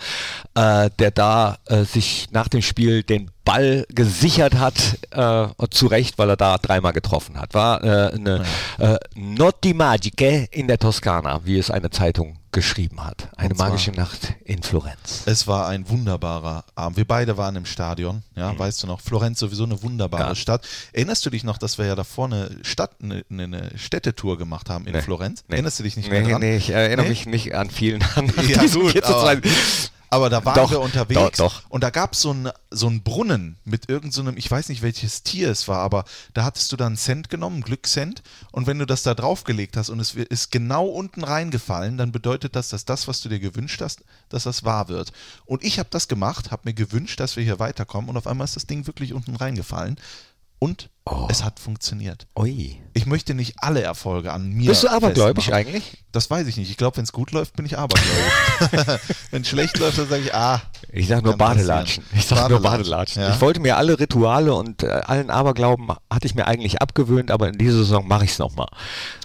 [0.55, 4.74] äh, der da äh, sich nach dem Spiel den Ball gesichert hat,
[5.12, 7.54] äh, zu Recht, weil er da dreimal getroffen hat.
[7.54, 8.44] War äh, eine
[8.78, 13.28] äh, Notti Magiche in der Toskana, wie es eine Zeitung geschrieben hat.
[13.37, 15.22] Eine zwar- magische Nacht in Florenz.
[15.26, 16.96] Es war ein wunderbarer Abend.
[16.96, 20.28] Wir beide waren im Stadion, ja, weißt du noch, Florenz sowieso eine wunderbare Mhm.
[20.30, 20.35] Ja.
[20.35, 20.66] Stadt.
[20.92, 24.87] Erinnerst du dich noch, dass wir ja davor eine Stadt, eine, eine Städtetour gemacht haben
[24.87, 25.02] in Nee.
[25.02, 25.44] Florenz?
[25.48, 25.54] Nee.
[25.56, 26.40] Erinnerst du dich nicht Nee, mehr dran?
[26.40, 27.11] nee, ich erinnere Nee?
[27.11, 29.14] mich nicht an vielen an Ja, gut, 4 zu
[30.11, 30.16] aber, 2.
[30.16, 31.71] aber da waren Doch, wir unterwegs doch, doch.
[31.71, 35.23] und da gab so es so einen Brunnen mit irgendeinem, so ich weiß nicht welches
[35.23, 38.79] Tier es war, aber da hattest du dann einen Cent genommen, einen Glückscent und wenn
[38.79, 42.85] du das da draufgelegt hast und es ist genau unten reingefallen, dann bedeutet das, dass
[42.85, 45.12] das, was du dir gewünscht hast, dass das wahr wird.
[45.45, 48.45] Und ich habe das gemacht, habe mir gewünscht, dass wir hier weiterkommen und auf einmal
[48.45, 49.99] ist das Ding wirklich unten reingefallen
[50.59, 51.29] und Oh.
[51.31, 52.27] es hat funktioniert.
[52.37, 52.83] Ui.
[52.92, 55.53] Ich möchte nicht alle Erfolge an mir Bist du festmachen.
[55.55, 56.03] eigentlich?
[56.11, 56.69] Das weiß ich nicht.
[56.69, 59.01] Ich glaube, wenn es gut läuft, bin ich abergläubisch.
[59.31, 60.61] wenn es schlecht läuft, dann sage ich, ah.
[60.90, 61.37] Ich sag nur.
[61.37, 62.03] Badelatschen.
[62.12, 63.23] Ich sag nur Badelatschen.
[63.23, 63.31] Ja.
[63.33, 67.51] Ich wollte mir alle Rituale und äh, allen Aberglauben hatte ich mir eigentlich abgewöhnt, aber
[67.51, 68.69] in dieser Saison mache ich es nochmal.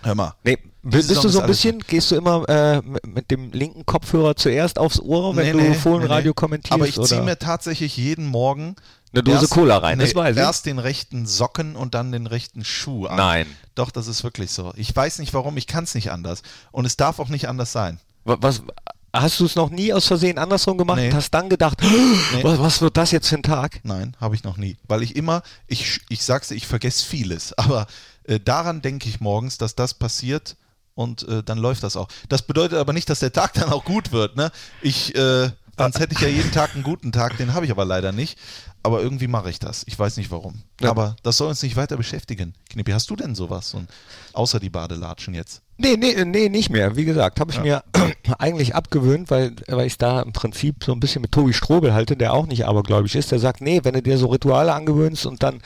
[0.03, 0.35] Hör mal.
[0.43, 4.35] Nee, bist Saison du so ein bisschen, gehst du immer äh, mit, dem linken Kopfhörer
[4.35, 6.73] zuerst aufs Ohr, wenn Nee, du nee, Fohlenradio nee, kommentierst?
[6.73, 8.75] Aber ich ziehe mir tatsächlich jeden Morgen
[9.13, 10.41] Eine Dose Cola rein, das nee, weiß ich.
[10.41, 13.17] Erst den rechten Socken und dann den rechten Schuh an.
[13.17, 13.47] Nein.
[13.75, 14.71] Doch, das ist wirklich so.
[14.75, 16.41] Ich weiß nicht warum, ich kann es nicht anders.
[16.71, 17.99] Und es darf auch nicht anders sein.
[18.23, 18.61] Wa- Was,
[19.13, 21.09] hast du es noch nie aus Versehen andersrum gemacht Nee.
[21.09, 21.79] und hast dann gedacht,
[22.41, 23.81] was, was wird das jetzt für ein Tag?
[23.83, 24.77] Nein, habe ich noch nie.
[24.87, 27.51] Weil ich immer, ich, ich sag's dir, ich vergesse vieles.
[27.57, 27.87] Aber
[28.23, 30.55] äh, daran denke ich morgens, dass das passiert
[30.95, 32.07] und äh, dann läuft das auch.
[32.29, 34.37] Das bedeutet aber nicht, dass der Tag dann auch gut wird.
[34.37, 34.51] Ne?
[34.81, 37.85] Ich, äh, Sonst hätte ich ja jeden Tag einen guten Tag, den habe ich aber
[37.85, 38.37] leider nicht.
[38.83, 39.83] Aber irgendwie mache ich das.
[39.85, 40.63] Ich weiß nicht warum.
[40.81, 40.89] Ja.
[40.89, 42.53] Aber das soll uns nicht weiter beschäftigen.
[42.71, 43.69] Knippi, hast du denn sowas?
[43.69, 43.87] So ein,
[44.33, 45.61] außer die Badelatschen jetzt?
[45.77, 46.95] Nee, nee, nee, nicht mehr.
[46.95, 47.83] Wie gesagt, habe ich mir
[48.39, 52.15] eigentlich abgewöhnt, weil, weil ich da im Prinzip so ein bisschen mit Tobi Strobel halte,
[52.17, 53.31] der auch nicht abergläubisch ist.
[53.31, 55.61] Der sagt, nee, wenn du dir so Rituale angewöhnst und dann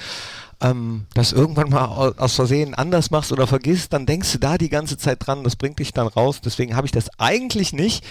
[0.62, 4.58] ähm, das irgendwann mal au- aus Versehen anders machst oder vergisst, dann denkst du da
[4.58, 6.40] die ganze Zeit dran, das bringt dich dann raus.
[6.44, 8.04] Deswegen habe ich das eigentlich nicht.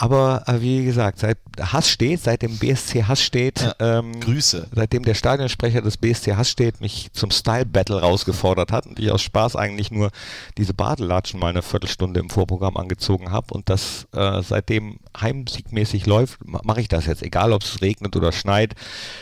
[0.00, 3.98] Aber äh, wie gesagt, seit Hass steht, seit dem BSC Hass steht, Ja.
[3.98, 4.68] ähm, Grüße.
[4.72, 9.10] seitdem der Stadionsprecher des BSC Hass steht, mich zum Style Battle rausgefordert hat und ich
[9.10, 10.10] aus Spaß eigentlich nur
[10.56, 16.46] diese Badelatschen mal eine Viertelstunde im Vorprogramm angezogen habe und das äh, seitdem heimsiegmäßig läuft,
[16.46, 18.74] ma- mache ich das jetzt, egal ob es regnet oder schneit.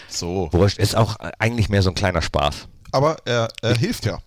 [0.09, 0.49] So.
[0.53, 2.69] Wurscht, ist auch äh, eigentlich mehr so ein kleiner Spaß.
[2.93, 4.19] Aber er, er hilft ja.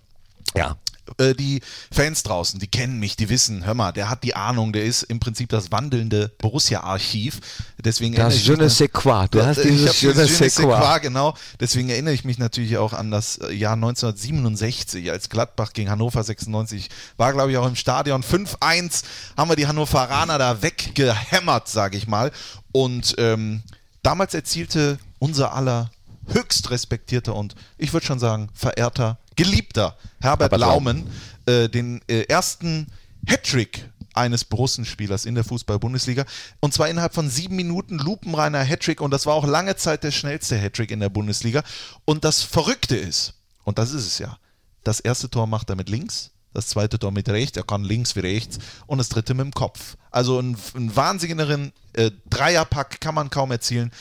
[0.56, 0.78] Ja.
[1.18, 4.74] Äh, die Fans draußen, die kennen mich, die wissen, hör mal, der hat die Ahnung,
[4.74, 7.40] der ist im Prinzip das wandelnde Borussia-Archiv.
[7.78, 9.28] Deswegen Das je ne sais quoi.
[9.30, 10.80] Du hast dieses je ne sais quoi.
[10.80, 11.36] quoi, genau.
[11.60, 16.24] Deswegen erinnere ich mich natürlich auch an das äh, Jahr 1967, als Gladbach gegen Hannover
[16.24, 19.04] 96 war, glaube ich, auch im Stadion 5-1,
[19.38, 22.32] haben wir die Hannoveraner da weggehämmert, sage ich mal.
[22.72, 23.64] Und ähm,
[24.04, 25.90] damals erzielte unser aller
[26.28, 31.10] höchst respektierter und ich würde schon sagen verehrter, geliebter Herbert, Herbert Laumen
[31.46, 32.88] äh, den äh, ersten
[33.26, 36.26] Hattrick eines Borussenspielers in der Fußball-Bundesliga.
[36.60, 39.02] Und zwar innerhalb von sieben Minuten lupenreiner Hattrick.
[39.02, 41.64] Und das war auch lange Zeit der schnellste Hattrick in der Bundesliga.
[42.06, 44.38] Und das Verrückte ist, und das ist es ja,
[44.84, 48.16] das erste Tor macht er mit links, das zweite Tor mit rechts, er kann links
[48.16, 49.96] wie rechts und das dritte mit dem Kopf.
[50.10, 53.92] Also einen, einen wahnsinnigeren äh, Dreierpack kann man kaum erzielen,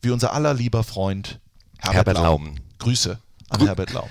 [0.00, 1.38] wie unser aller lieber Freund
[1.78, 2.46] Herbert, Herbert Laumen.
[2.46, 2.60] Laumen.
[2.78, 3.18] Grüße
[3.50, 4.10] an Herbert Laumen.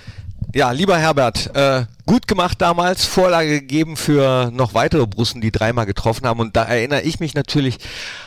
[0.55, 5.85] Ja, lieber Herbert, äh, gut gemacht damals, Vorlage gegeben für noch weitere Brussen, die dreimal
[5.85, 6.39] getroffen haben.
[6.39, 7.79] Und da erinnere ich mich natürlich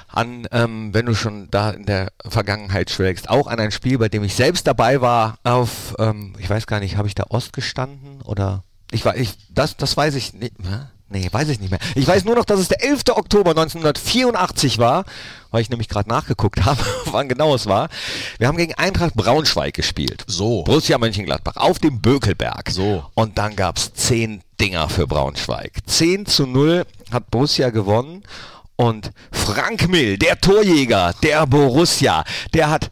[0.06, 4.08] an, ähm, wenn du schon da in der Vergangenheit schwelgst, auch an ein Spiel, bei
[4.10, 7.54] dem ich selbst dabei war, auf, ähm, ich weiß gar nicht, habe ich da Ost
[7.54, 10.54] gestanden oder ich war, ich, das, das weiß ich nicht.
[10.62, 10.86] Hä?
[11.12, 11.80] Nee, weiß ich nicht mehr.
[11.96, 13.02] Ich weiß nur noch, dass es der 11.
[13.10, 15.04] Oktober 1984 war,
[15.50, 17.88] weil ich nämlich gerade nachgeguckt habe, wann genau es war.
[18.38, 20.24] Wir haben gegen Eintracht Braunschweig gespielt.
[20.28, 20.62] So.
[20.62, 22.70] Borussia Mönchengladbach auf dem Bökelberg.
[22.70, 23.04] So.
[23.14, 25.72] Und dann gab es zehn Dinger für Braunschweig.
[25.84, 28.22] 10 zu 0 hat Borussia gewonnen.
[28.76, 32.90] Und Frank Mill, der Torjäger der Borussia, der hat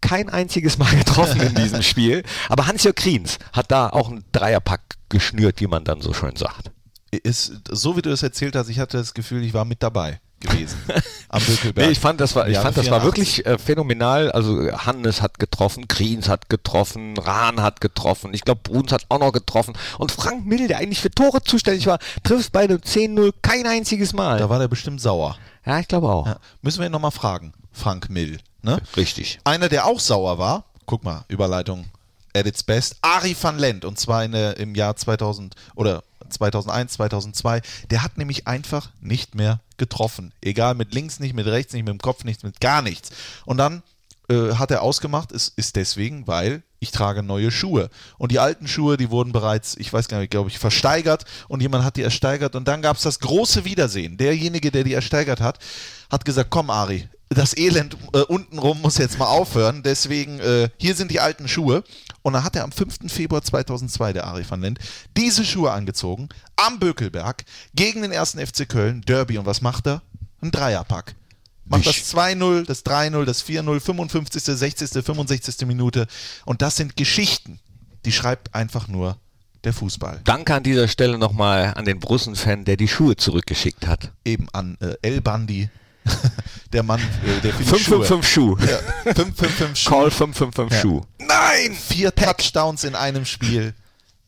[0.00, 2.24] kein einziges Mal getroffen in diesem Spiel.
[2.48, 6.72] Aber Hans-Jörg Kriens hat da auch einen Dreierpack geschnürt, wie man dann so schön sagt.
[7.18, 10.20] Ist, so wie du es erzählt hast, ich hatte das Gefühl, ich war mit dabei
[10.40, 10.78] gewesen
[11.28, 11.86] am Bökelberg.
[11.86, 13.04] Nee, ich fand, das war, ich fand, das war 84.
[13.04, 14.32] wirklich äh, phänomenal.
[14.32, 19.18] Also Hannes hat getroffen, Kriens hat getroffen, Rahn hat getroffen, ich glaube Bruns hat auch
[19.18, 19.74] noch getroffen.
[19.98, 24.12] Und Frank Mill, der eigentlich für Tore zuständig war, trifft bei dem 10-0 kein einziges
[24.12, 24.38] Mal.
[24.38, 25.36] Da war der bestimmt sauer.
[25.66, 26.26] ja, ich glaube auch.
[26.26, 26.36] Ja.
[26.62, 28.38] Müssen wir ihn nochmal fragen, Frank Mill.
[28.62, 28.80] Ne?
[28.96, 29.40] Richtig.
[29.44, 31.86] Einer, der auch sauer war, guck mal, Überleitung
[32.34, 37.62] at its best, Ari van Lent, und zwar in, im Jahr 2000 oder 2001, 2002,
[37.90, 40.32] der hat nämlich einfach nicht mehr getroffen.
[40.40, 43.10] Egal, mit links nicht, mit rechts nicht, mit dem Kopf nicht, mit gar nichts.
[43.44, 43.82] Und dann
[44.28, 47.90] äh, hat er ausgemacht, es ist deswegen, weil ich trage neue Schuhe.
[48.16, 51.60] Und die alten Schuhe, die wurden bereits, ich weiß gar nicht, glaube ich, versteigert und
[51.60, 54.16] jemand hat die ersteigert und dann gab es das große Wiedersehen.
[54.16, 55.58] Derjenige, der die ersteigert hat,
[56.10, 60.94] hat gesagt, komm Ari, das Elend äh, untenrum muss jetzt mal aufhören, deswegen äh, hier
[60.94, 61.84] sind die alten Schuhe.
[62.22, 63.12] Und dann hat er am 5.
[63.12, 64.78] Februar 2002, der Ari van Lent,
[65.16, 69.38] diese Schuhe angezogen, am Bökelberg, gegen den ersten FC Köln, Derby.
[69.38, 70.02] Und was macht er?
[70.42, 71.14] Ein Dreierpack.
[71.64, 75.66] Macht das 2-0, das 3-0, das 4-0, 55., 60., 65.
[75.66, 76.06] Minute.
[76.44, 77.60] Und das sind Geschichten,
[78.04, 79.16] die schreibt einfach nur
[79.64, 80.20] der Fußball.
[80.24, 84.12] Danke an dieser Stelle nochmal an den Brussen-Fan, der die Schuhe zurückgeschickt hat.
[84.24, 85.68] Eben an äh, El Bandi,
[86.72, 88.04] der Mann, äh, der für die Schuhe.
[88.04, 88.56] 555 Schuh.
[88.60, 89.92] Ja, 555 Schuhe.
[89.92, 90.80] Call 555 Ja.
[90.80, 91.00] Schuh.
[91.18, 91.74] Nein!
[91.74, 93.74] Vier Touchdowns in einem Spiel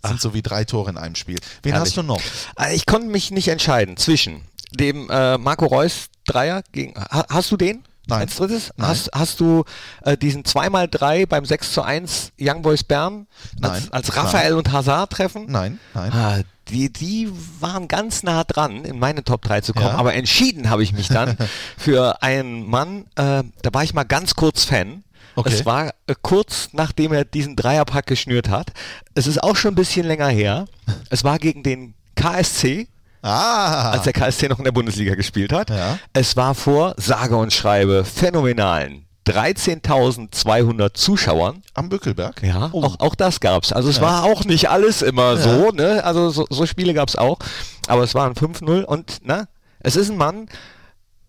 [0.05, 1.39] sind so wie drei Tore in einem Spiel.
[1.63, 1.91] Wen Herrlich.
[1.91, 2.21] hast du noch?
[2.59, 4.43] Äh, Ich konnte mich nicht entscheiden zwischen
[4.73, 6.95] dem äh, Marco Reus Dreier gegen.
[6.99, 7.85] Ha, hast du den?
[8.13, 8.21] Nein.
[8.23, 8.71] Als drittes?
[8.77, 8.89] Nein.
[8.89, 9.65] Hast, hast du
[10.03, 13.27] äh, diesen 2x3 beim 6 zu 1 Young Boys Bern
[13.61, 13.93] als, Nein.
[13.93, 15.47] als Raphael und Hazard treffen?
[15.49, 16.13] Nein, nein.
[16.13, 17.29] Ah, die, die
[17.61, 19.95] waren ganz nah dran, in meine Top 3 zu kommen, Ja.
[19.97, 21.37] aber entschieden habe ich mich dann
[21.77, 25.03] für einen Mann, äh, da war ich mal ganz kurz Fan.
[25.35, 25.53] Okay.
[25.53, 28.73] Es war äh, kurz nachdem er diesen Dreierpack geschnürt hat.
[29.15, 30.67] Es ist auch schon ein bisschen länger her.
[31.09, 32.87] Es war gegen den KSC,
[33.23, 35.71] Ah, als der KSC noch in der Bundesliga gespielt hat.
[35.71, 35.99] Ja.
[36.13, 41.63] Es war vor, sage und schreibe, phänomenalen 13.200 Zuschauern.
[41.75, 42.43] am Bückelberg.
[42.43, 42.83] Ja, Oh.
[42.83, 43.73] auch, auch das gab's.
[43.73, 46.03] Also es war auch nicht alles immer so, ne?
[46.05, 47.39] Also so, so Spiele gab's auch.
[47.87, 49.47] Aber es waren 5-0 und na,
[49.81, 50.49] es ist ein Mann,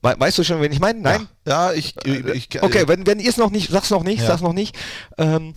[0.01, 0.99] We weißt du schon, wen ich meine?
[0.99, 1.27] Nein?
[1.47, 4.27] Ja, ja ich, ich, Okay, wenn, wenn ihr es noch nicht, sag's noch nicht, Ja.
[4.27, 4.75] sag's noch nicht.
[5.17, 5.53] Ähm,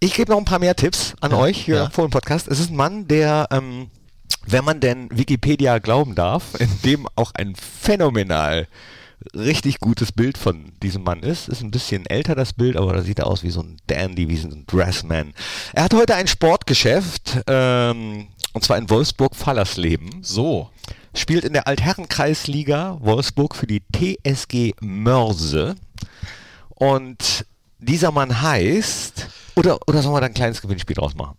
[0.00, 1.90] ich gebe noch ein paar mehr Tipps an Ja, euch hier ja.
[1.90, 2.46] vor dem Podcast.
[2.48, 3.88] Es ist ein Mann, der, ähm,
[4.46, 8.66] wenn man denn Wikipedia glauben darf, in dem auch ein phänomenal
[9.34, 11.48] richtig gutes Bild von diesem Mann ist.
[11.48, 14.28] Ist ein bisschen älter das Bild, aber da sieht er aus wie so ein Dandy,
[14.28, 15.32] wie so ein Dressman.
[15.72, 20.70] Er hat heute ein Sportgeschäft, ähm, und zwar in Wolfsburg-Fallersleben so.
[21.16, 25.74] spielt in der Altherrenkreisliga Wolfsburg für die TSG Mörse.
[26.68, 27.46] Und
[27.78, 29.28] dieser Mann heißt.
[29.56, 31.36] Oder, oder sollen wir da ein kleines Gewinnspiel draus machen?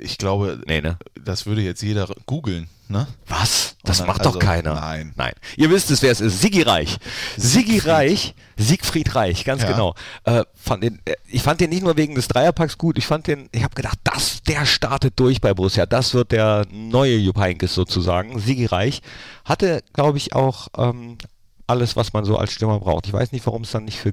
[0.00, 0.96] Ich glaube, Nee, ne?
[1.24, 3.06] das würde jetzt jeder googeln, ne?
[3.26, 3.76] Was?
[3.84, 4.74] Das dann- macht doch also, keiner.
[4.74, 5.12] nein.
[5.16, 5.32] Nein.
[5.56, 6.40] Ihr wisst es, wer es ist.
[6.40, 6.98] Sigi Reich.
[7.36, 9.72] Sigi Reich, Siegfried Reich, ganz Ja.
[9.72, 9.94] genau.
[10.24, 13.26] Äh, fand den, äh, ich fand den nicht nur wegen des Dreierpacks gut, ich fand
[13.26, 15.86] den, ich habe gedacht, das, der startet durch bei Borussia.
[15.86, 18.38] Das wird der neue Jupp Heynckes sozusagen.
[18.40, 19.00] Sigi Reich
[19.44, 21.18] hatte, glaube ich, auch ähm,
[21.66, 23.06] alles, was man so als Stürmer braucht.
[23.06, 24.12] Ich weiß nicht, warum es dann nicht für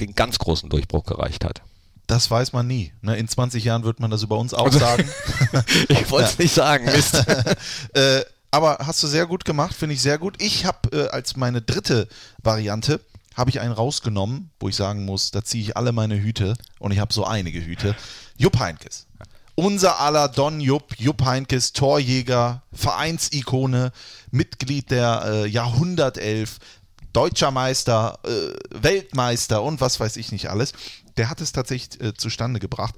[0.00, 1.62] den ganz großen Durchbruch gereicht hat.
[2.06, 2.92] Das weiß man nie.
[3.00, 3.16] Ne?
[3.16, 5.08] In 20 Jahren wird man das über uns auch Also- sagen.
[5.88, 7.14] Ich wollte es nicht sagen, Mist.
[7.94, 10.40] äh, aber hast du sehr gut gemacht, finde ich sehr gut.
[10.42, 12.08] Ich habe äh, als meine dritte
[12.42, 13.00] Variante
[13.34, 16.92] habe ich einen rausgenommen, wo ich sagen muss, da ziehe ich alle meine Hüte und
[16.92, 17.96] ich habe so einige Hüte.
[18.36, 19.06] Jupp Heinkes.
[19.54, 23.92] Unser aller Don Jupp, Jupp Heinkes, Torjäger, Vereinsikone,
[24.30, 26.58] Mitglied der äh, Jahrhundertelf,
[27.12, 30.72] deutscher Meister, äh, Weltmeister und was weiß ich nicht alles.
[31.16, 32.94] Der hat es tatsächlich äh, zustande gebracht,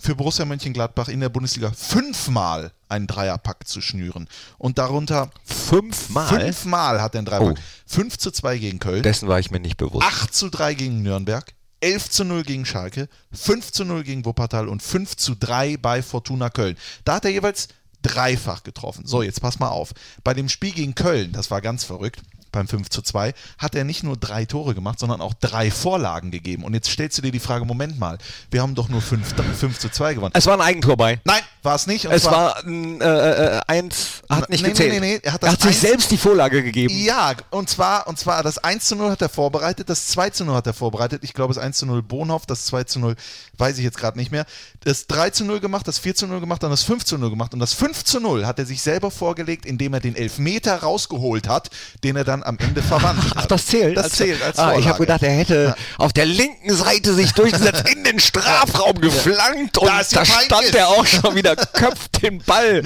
[0.00, 4.28] für Borussia Mönchengladbach in der Bundesliga fünfmal einen Dreierpack zu schnüren.
[4.56, 6.40] Und darunter Fünfmal?
[6.40, 7.58] fünfmal hat er einen Dreierpack.
[7.58, 7.62] Oh.
[7.86, 10.06] 5 zu 2 gegen Köln, Dessen war ich mir nicht bewusst.
[10.06, 14.68] 8 zu 3 gegen Nürnberg, 11 zu 0 gegen Schalke, 5 zu 0 gegen Wuppertal
[14.68, 16.76] und 5 zu 3 bei Fortuna Köln.
[17.04, 17.68] Da hat er jeweils
[18.02, 19.06] dreifach getroffen.
[19.06, 19.92] So, jetzt pass mal auf.
[20.22, 23.84] Bei dem Spiel gegen Köln, das war ganz verrückt, beim 5 zu 2, hat er
[23.84, 26.64] nicht nur drei Tore gemacht, sondern auch drei Vorlagen gegeben.
[26.64, 28.18] Und jetzt stellst du dir die Frage, Moment mal,
[28.50, 30.32] wir haben doch nur 5, 5 zu 2 gewonnen.
[30.34, 31.20] Es war ein Eigentor bei.
[31.24, 32.06] Nein, war es nicht.
[32.06, 34.92] Und Es zwar- war ein, äh, äh, eins, hat nicht Nee, nee, gezählt.
[34.92, 36.92] nee, nee, er hat das sich eins- selbst die Vorlage gegeben.
[36.96, 40.44] Ja, und zwar, und zwar das 1 zu 0 hat er vorbereitet, das 2 zu
[40.44, 41.24] 0 hat er vorbereitet.
[41.24, 43.16] Ich glaube, das 1 zu 0 Bonhoff, das 2 zu 0
[43.58, 44.46] weiß ich jetzt gerade nicht mehr.
[44.84, 47.30] Das 3 zu 0 gemacht, das 4 zu 0 gemacht, dann das 5 zu 0
[47.30, 47.52] gemacht.
[47.54, 51.48] Und das 5 zu 0 hat er sich selber vorgelegt, indem er den Elfmeter rausgeholt
[51.48, 51.70] hat,
[52.04, 53.96] den er dann am Ende verwandelt Ach, das zählt.
[53.96, 57.32] Das als, zählt als ah, Ich habe gedacht, er hätte auf der linken Seite sich
[57.32, 62.38] durchgesetzt, in den Strafraum geflankt und Da da stand er auch schon wieder, köpft den
[62.42, 62.82] Ball,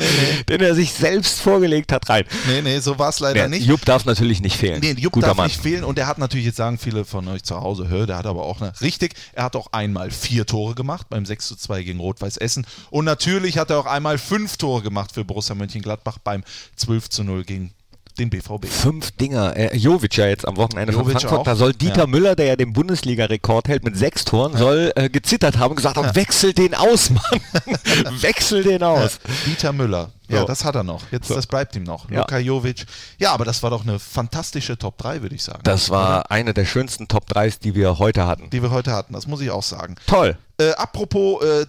[0.48, 2.24] den er sich selbst vorgelegt hat, rein.
[2.46, 3.66] Nee, nee, so war es leider Ja, nicht.
[3.66, 4.80] Jupp darf natürlich nicht fehlen.
[4.80, 5.46] Nee, Jupp Guter darf Mann.
[5.46, 8.16] nicht fehlen und er hat natürlich, jetzt sagen viele von euch zu Hause, hör, der
[8.18, 11.56] hat aber auch eine, richtig, er hat auch einmal vier Tore gemacht beim 6 zu
[11.56, 15.54] 2 gegen Rot-Weiß Essen und natürlich hat er auch einmal fünf Tore gemacht für Borussia
[15.54, 16.44] Mönchengladbach beim
[16.76, 17.72] 12 zu 0 gegen
[18.18, 18.66] den BVB.
[18.66, 19.56] Fünf Dinger.
[19.56, 21.40] Äh, Jovic ja jetzt am Wochenende von Jovic Frankfurt.
[21.40, 21.44] auch.
[21.44, 22.06] Da soll Dieter Ja.
[22.06, 25.96] Müller, der ja den Bundesliga-Rekord hält mit sechs Toren, soll äh, gezittert haben und gesagt
[25.96, 27.40] haben, wechsel den aus, Mann.
[28.20, 29.18] wechsel den aus.
[29.46, 30.10] Dieter Müller.
[30.32, 30.46] Ja, So.
[30.46, 31.02] das hat er noch.
[31.12, 31.34] Jetzt, So.
[31.34, 32.10] das bleibt ihm noch.
[32.10, 32.20] Ja.
[32.20, 32.86] Luka Jovic.
[33.18, 35.60] Ja, aber das war doch eine fantastische Top 3, würde ich sagen.
[35.64, 38.50] Das war eine der schönsten Top 3s, die wir heute hatten.
[38.50, 39.12] die wir heute hatten.
[39.12, 39.94] Das muss ich auch sagen.
[40.06, 40.36] Toll.
[40.58, 41.66] Äh, apropos äh, äh,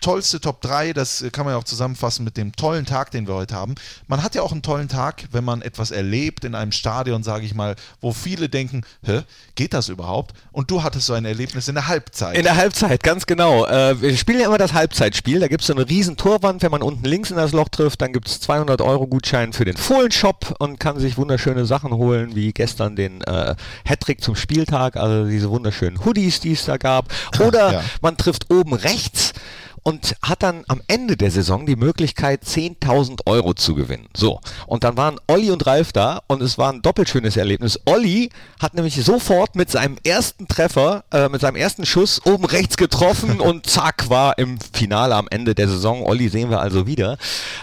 [0.00, 3.26] tollste Top 3, das äh, kann man ja auch zusammenfassen mit dem tollen Tag, den
[3.26, 3.74] wir heute haben.
[4.06, 7.44] Man hat ja auch einen tollen Tag, wenn man etwas erlebt in einem Stadion, sage
[7.44, 9.22] ich mal, wo viele denken, Hä,
[9.56, 10.32] geht das überhaupt?
[10.52, 12.36] Und du hattest so ein Erlebnis in der Halbzeit.
[12.36, 13.66] In der Halbzeit, ganz genau.
[13.66, 15.40] Äh, wir spielen ja immer das Halbzeitspiel.
[15.40, 16.62] Da gibt es so eine riesen Torwand.
[16.62, 19.64] Wenn man unten links in das Loch trifft, dann gibt es 200 Euro Gutschein für
[19.64, 24.96] den Fohlenshop und kann sich wunderschöne Sachen holen, wie gestern den äh, Hattrick zum Spieltag,
[24.96, 27.06] also diese wunderschönen Hoodies, die es da gab.
[27.40, 27.84] Oder Ja.
[28.00, 29.32] man trifft oben rechts
[29.82, 34.08] und hat dann am Ende der Saison die Möglichkeit, 10.000 Euro zu gewinnen.
[34.14, 37.78] So, und dann waren Olli und Ralf da und es war ein doppelt schönes Erlebnis.
[37.86, 42.76] Olli hat nämlich sofort mit seinem ersten Treffer, äh, mit seinem ersten Schuss oben rechts
[42.76, 46.02] getroffen und zack, war im Finale am Ende der Saison.
[46.04, 47.16] Olli sehen wir also wieder.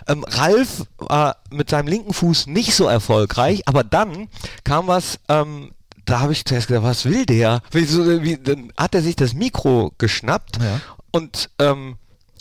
[0.08, 4.28] Ähm, Ralf war mit seinem linken Fuß nicht so erfolgreich, aber dann
[4.64, 5.72] kam was, ähm,
[6.06, 7.62] da habe ich zuerst gedacht, was will der?
[7.72, 10.80] Wieso, wie, dann hat er sich das Mikro geschnappt Ja.
[11.12, 11.98] und ähm,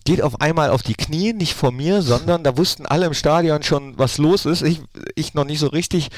[0.06, 3.62] geht auf einmal auf die Knie, nicht vor mir, sondern da wussten alle im Stadion
[3.62, 4.62] schon, was los ist.
[4.62, 4.80] Ich,
[5.14, 6.08] ich noch nicht so richtig.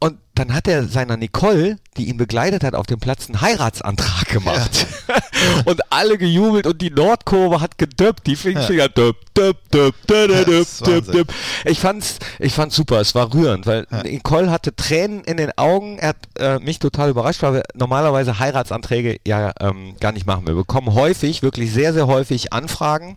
[0.00, 4.26] Und dann hat er seiner Nicole, die ihn begleitet hat, auf dem Platz einen Heiratsantrag
[4.28, 4.86] gemacht.
[5.64, 10.68] und alle gejubelt und die Nordkurve hat gedöppt, die Finger döpp, döpp, döpp, döpp, döpp,
[10.84, 11.34] döpp, döpp.
[11.64, 15.98] Ich fand's, ich fand's super, es war rührend, weil Nicole hatte Tränen in den Augen,
[15.98, 20.46] er hat äh, mich total überrascht, weil wir normalerweise Heiratsanträge ja ähm, gar nicht machen.
[20.46, 23.16] Wir bekommen häufig, wirklich sehr, sehr häufig Anfragen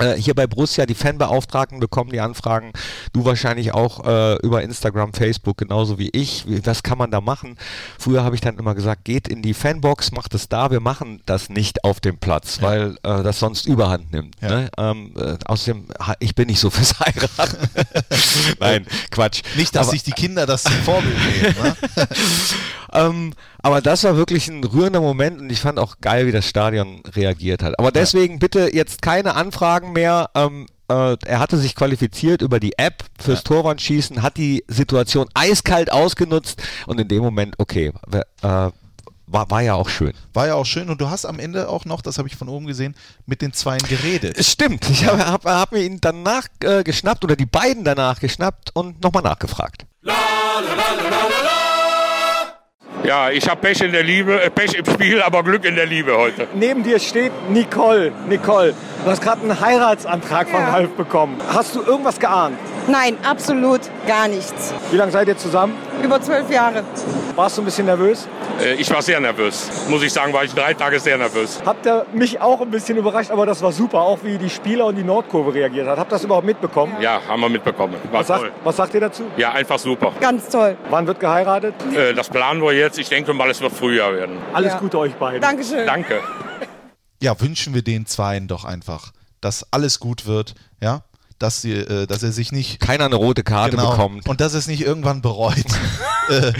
[0.00, 2.72] Äh, hier bei Borussia, die Fanbeauftragten bekommen die Anfragen,
[3.12, 6.44] du wahrscheinlich auch äh, über Instagram, Facebook, genauso wie ich.
[6.64, 7.56] Was kann man da machen?
[7.98, 11.20] Früher habe ich dann immer gesagt, geht in die Fanbox, macht es da, wir machen
[11.26, 14.36] das nicht auf dem Platz, weil äh, das sonst überhand nimmt.
[14.40, 14.48] Ja.
[14.48, 14.70] Ne?
[14.78, 15.86] Ähm, äh, außerdem,
[16.18, 17.68] ich bin nicht so fürs Heiraten.
[18.60, 19.42] Nein, Quatsch.
[19.56, 21.54] Nicht, dass Aber- sich die Kinder das zum Vorbild nehmen.
[21.62, 21.76] Ne?
[22.92, 26.46] ähm, aber das war wirklich ein rührender Moment und ich fand auch geil, wie das
[26.46, 27.78] Stadion reagiert hat.
[27.78, 30.30] Aber deswegen bitte jetzt keine Anfragen mehr.
[30.34, 35.92] Ähm, äh, er hatte sich qualifiziert über die App fürs Torwandschießen, hat die Situation eiskalt
[35.92, 38.70] ausgenutzt und in dem Moment, okay, äh,
[39.32, 40.12] war, war ja auch schön.
[40.32, 42.48] War ja auch schön und du hast am Ende auch noch, das habe ich von
[42.48, 44.36] oben gesehen, mit den Zweien geredet.
[44.36, 48.18] Es stimmt, ich habe hab, hab mir ihn danach äh, geschnappt oder die beiden danach
[48.18, 49.86] geschnappt und nochmal nachgefragt.
[53.02, 55.86] Ja, ich habe Pech in der Liebe, äh, Pech im Spiel, aber Glück in der
[55.86, 56.46] Liebe heute.
[56.54, 58.12] Neben dir steht Nicole.
[58.28, 60.70] Nicole, du hast gerade einen Heiratsantrag von Ja.
[60.70, 61.38] Ralf bekommen.
[61.48, 62.58] Hast du irgendwas geahnt?
[62.88, 64.74] Nein, absolut gar nichts.
[64.90, 65.74] Wie lange seid ihr zusammen?
[66.02, 66.82] Über zwölf Jahre.
[67.36, 68.26] Warst du ein bisschen nervös?
[68.60, 69.70] Äh, ich war sehr nervös.
[69.88, 71.60] Muss ich sagen, war ich drei Tage sehr nervös.
[71.64, 74.86] Habt ihr mich auch ein bisschen überrascht, aber das war super, auch wie die Spieler
[74.86, 75.98] und die Nordkurve reagiert hat.
[75.98, 76.94] Habt ihr das überhaupt mitbekommen?
[77.00, 77.94] Ja, haben wir mitbekommen.
[78.10, 78.52] War Was, sagt, toll.
[78.64, 79.24] was sagt ihr dazu?
[79.36, 80.12] Ja, einfach super.
[80.20, 80.76] Ganz toll.
[80.88, 81.74] Wann wird geheiratet?
[81.94, 82.98] Äh, das planen wir jetzt.
[82.98, 84.36] Ich denke mal, es wird Frühjahr werden.
[84.52, 84.78] Alles Ja.
[84.78, 85.40] Gute euch beiden.
[85.40, 85.86] Dankeschön.
[85.86, 86.20] Danke.
[87.22, 89.12] Ja, wünschen wir den Zweien doch einfach,
[89.42, 91.02] dass alles gut wird, ja,
[91.40, 94.28] dass, sie, äh, dass er sich nicht Keiner eine rote Karte genau, bekommt.
[94.28, 95.56] und dass er es nicht irgendwann bereut,
[96.28, 96.52] äh,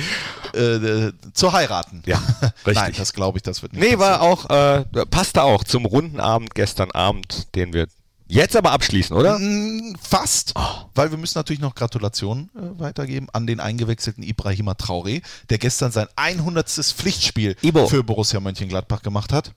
[0.56, 2.02] äh, zu heiraten.
[2.06, 2.16] Ja,
[2.66, 2.74] richtig.
[2.74, 4.84] Nein, das glaube ich, das wird nicht Nee, war passieren.
[4.90, 7.86] auch, äh, passte auch zum runden Abend gestern Abend, den wir
[8.26, 9.38] jetzt aber abschließen, oder?
[9.38, 10.54] Mm, Fast,
[10.94, 15.92] weil wir müssen natürlich noch Gratulationen äh, weitergeben an den eingewechselten Ibrahima Traoré, der gestern
[15.92, 16.68] sein 100.
[16.70, 17.86] Pflichtspiel Ibo.
[17.86, 19.52] für Borussia Mönchengladbach gemacht hat.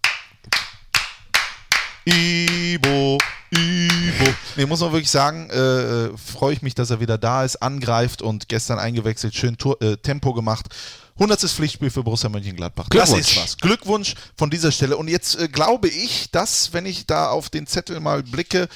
[2.06, 3.18] Ibo,
[3.52, 4.34] Ibo.
[4.56, 7.58] Nee, muss man wirklich sagen, äh, äh, freue ich mich, dass er wieder da ist,
[7.58, 10.68] angreift und gestern eingewechselt, schön Tor, äh, Tempo gemacht.
[11.16, 11.42] 100.
[11.42, 12.90] Pflichtspiel für Borussia Mönchengladbach.
[12.90, 13.58] Das ist was.
[13.58, 14.98] Glückwunsch von dieser Stelle.
[14.98, 18.68] Und jetzt äh, glaube ich, dass, wenn ich da auf den Zettel mal blicke,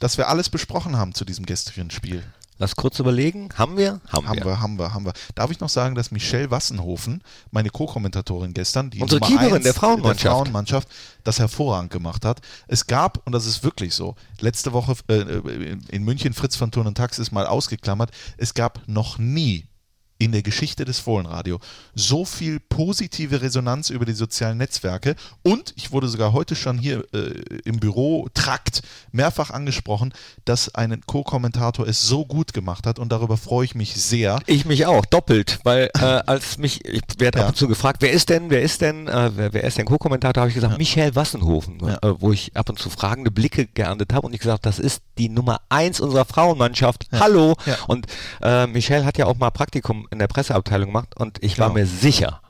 [0.00, 2.24] dass wir alles besprochen haben zu diesem gestrigen Spiel.
[2.62, 3.48] Lass kurz überlegen.
[3.58, 4.00] Haben wir?
[4.08, 4.44] Haben, Haben wir.
[4.44, 5.12] wir, haben wir, haben wir.
[5.34, 7.20] Darf ich noch sagen, dass Michelle Wassenhofen,
[7.50, 10.24] meine Co-Kommentatorin gestern, die Unsere Nummer Keeperin der Frauenmannschaft.
[10.24, 10.88] der Frauenmannschaft,
[11.24, 12.40] das hervorragend gemacht hat.
[12.68, 15.40] Es gab, und das ist wirklich so, letzte Woche äh,
[15.88, 19.66] in- München, Fritz von Turn und Tax ist mal ausgeklammert, es gab noch nie
[20.24, 21.58] in der Geschichte des Fohlenradio
[21.94, 27.04] so viel positive Resonanz über die sozialen Netzwerke und ich wurde sogar heute schon hier
[27.12, 27.18] äh,
[27.64, 30.12] im Büro Trakt mehrfach angesprochen,
[30.44, 34.38] dass ein Co-Kommentator es so gut gemacht hat und darüber freue ich mich sehr.
[34.46, 37.44] Ich mich auch, doppelt, weil äh, als mich, ich werde Ja.
[37.44, 39.86] ab und zu gefragt, wer ist denn, wer ist denn, äh, wer, wer ist denn
[39.86, 41.96] Co-Kommentator, habe ich gesagt, Michael Wassenhofen, Ja.
[42.02, 45.02] äh, wo ich ab und zu fragende Blicke geerntet habe und ich gesagt, das ist
[45.18, 47.06] die Nummer eins unserer Frauenmannschaft.
[47.12, 47.54] Hallo.
[47.66, 47.76] Ja.
[47.88, 48.06] Und
[48.42, 51.80] äh, Michelle hat ja auch mal Praktikum in der Presseabteilung gemacht und ich war Genau.
[51.80, 52.40] mir sicher,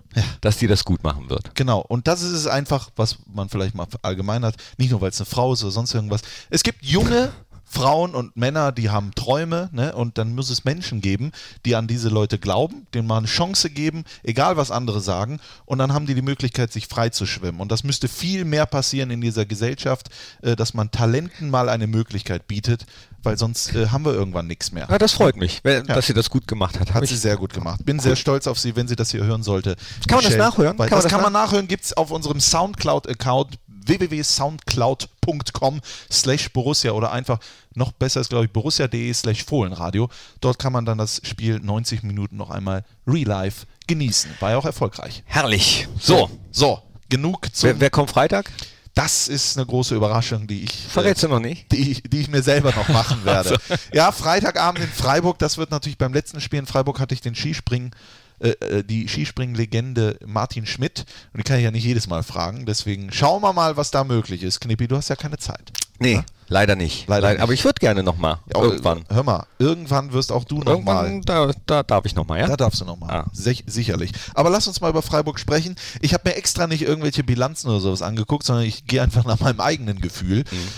[0.42, 1.54] dass die das gut machen wird.
[1.54, 5.10] Genau, und das ist es einfach, was man vielleicht mal allgemein hat, nicht nur weil
[5.10, 6.20] es eine Frau ist oder sonst irgendwas.
[6.50, 7.32] Es gibt junge
[7.64, 9.94] Frauen und Männer, die haben Träume, ne?
[9.94, 11.32] Und dann muss es Menschen geben,
[11.64, 15.78] die an diese Leute glauben, denen mal eine Chance geben, egal was andere sagen, und
[15.78, 17.60] dann haben die die Möglichkeit, sich frei zu schwimmen.
[17.60, 20.10] Und das müsste viel mehr passieren in dieser Gesellschaft,
[20.42, 22.84] äh, dass man Talenten mal eine Möglichkeit bietet,
[23.22, 24.86] weil sonst äh, haben wir irgendwann nichts mehr.
[24.90, 26.94] Ja, das freut mich, wenn, dass sie das gut gemacht hat.
[26.94, 27.84] Hat sie sehr gut gemacht.
[27.84, 29.76] Bin sehr stolz auf sie, wenn sie das hier hören sollte.
[30.08, 30.76] Kann man das nachhören?
[30.76, 35.80] Kann man das das kann man nachhören, gibt es auf unserem Soundcloud-Account www.soundcloud.com
[36.10, 37.38] slash Borussia oder einfach
[37.74, 40.08] noch besser ist, glaube ich, borussia.de slash Fohlenradio.
[40.40, 44.30] Dort kann man dann das Spiel 90 Minuten noch einmal real life genießen.
[44.40, 45.22] War ja auch erfolgreich.
[45.26, 45.88] Herrlich.
[45.98, 47.70] So, So, genug zum...
[47.70, 48.50] wer, wer kommt Freitag?
[48.94, 50.72] Das ist eine große Überraschung, die ich...
[50.88, 51.70] Verrätst du noch nicht?
[51.72, 53.56] die, ich- die ich mir selber noch machen werde.
[53.92, 57.34] Ja, Freitagabend in Freiburg, das wird natürlich beim letzten Spiel in Freiburg hatte ich den
[57.34, 57.92] Skispringen,
[58.40, 61.06] äh, äh, die Skispringen-Legende Martin Schmidt.
[61.32, 62.66] Und die kann ich ja nicht jedes Mal fragen.
[62.66, 64.60] Deswegen schauen wir mal, was da möglich ist.
[64.60, 65.72] Knippi, du hast ja keine Zeit.
[65.98, 67.06] Nee, leider nicht.
[67.08, 67.40] Leider nicht.
[67.40, 68.38] Aber ich würde gerne nochmal.
[68.54, 69.04] Ja, Irgendwann.
[69.08, 71.20] Hör mal, irgendwann wirst auch du nochmal.
[71.24, 72.46] Da, da darf ich nochmal, ja?
[72.48, 73.10] Da darfst du nochmal.
[73.10, 73.30] Ah.
[73.32, 74.12] Sich, sicherlich.
[74.34, 75.76] Aber lass uns mal über Freiburg sprechen.
[76.00, 79.38] Ich habe mir extra nicht irgendwelche Bilanzen oder sowas angeguckt, sondern ich gehe einfach nach
[79.40, 80.44] meinem eigenen Gefühl.
[80.50, 80.68] Mhm.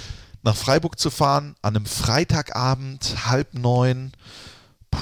[0.43, 4.13] Nach Freiburg zu fahren, an einem Freitagabend, halb neun,
[4.91, 4.99] puh,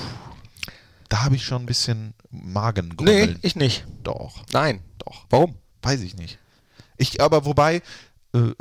[1.08, 3.38] da habe ich schon ein bisschen Nee, Magengrummeln.
[3.42, 3.84] ich nicht.
[4.04, 4.80] Doch, Nein.
[4.98, 5.26] doch.
[5.30, 5.56] Warum?
[5.82, 6.38] Weiß ich nicht.
[6.96, 7.82] Ich, aber wobei,
[8.34, 8.54] äh, äh,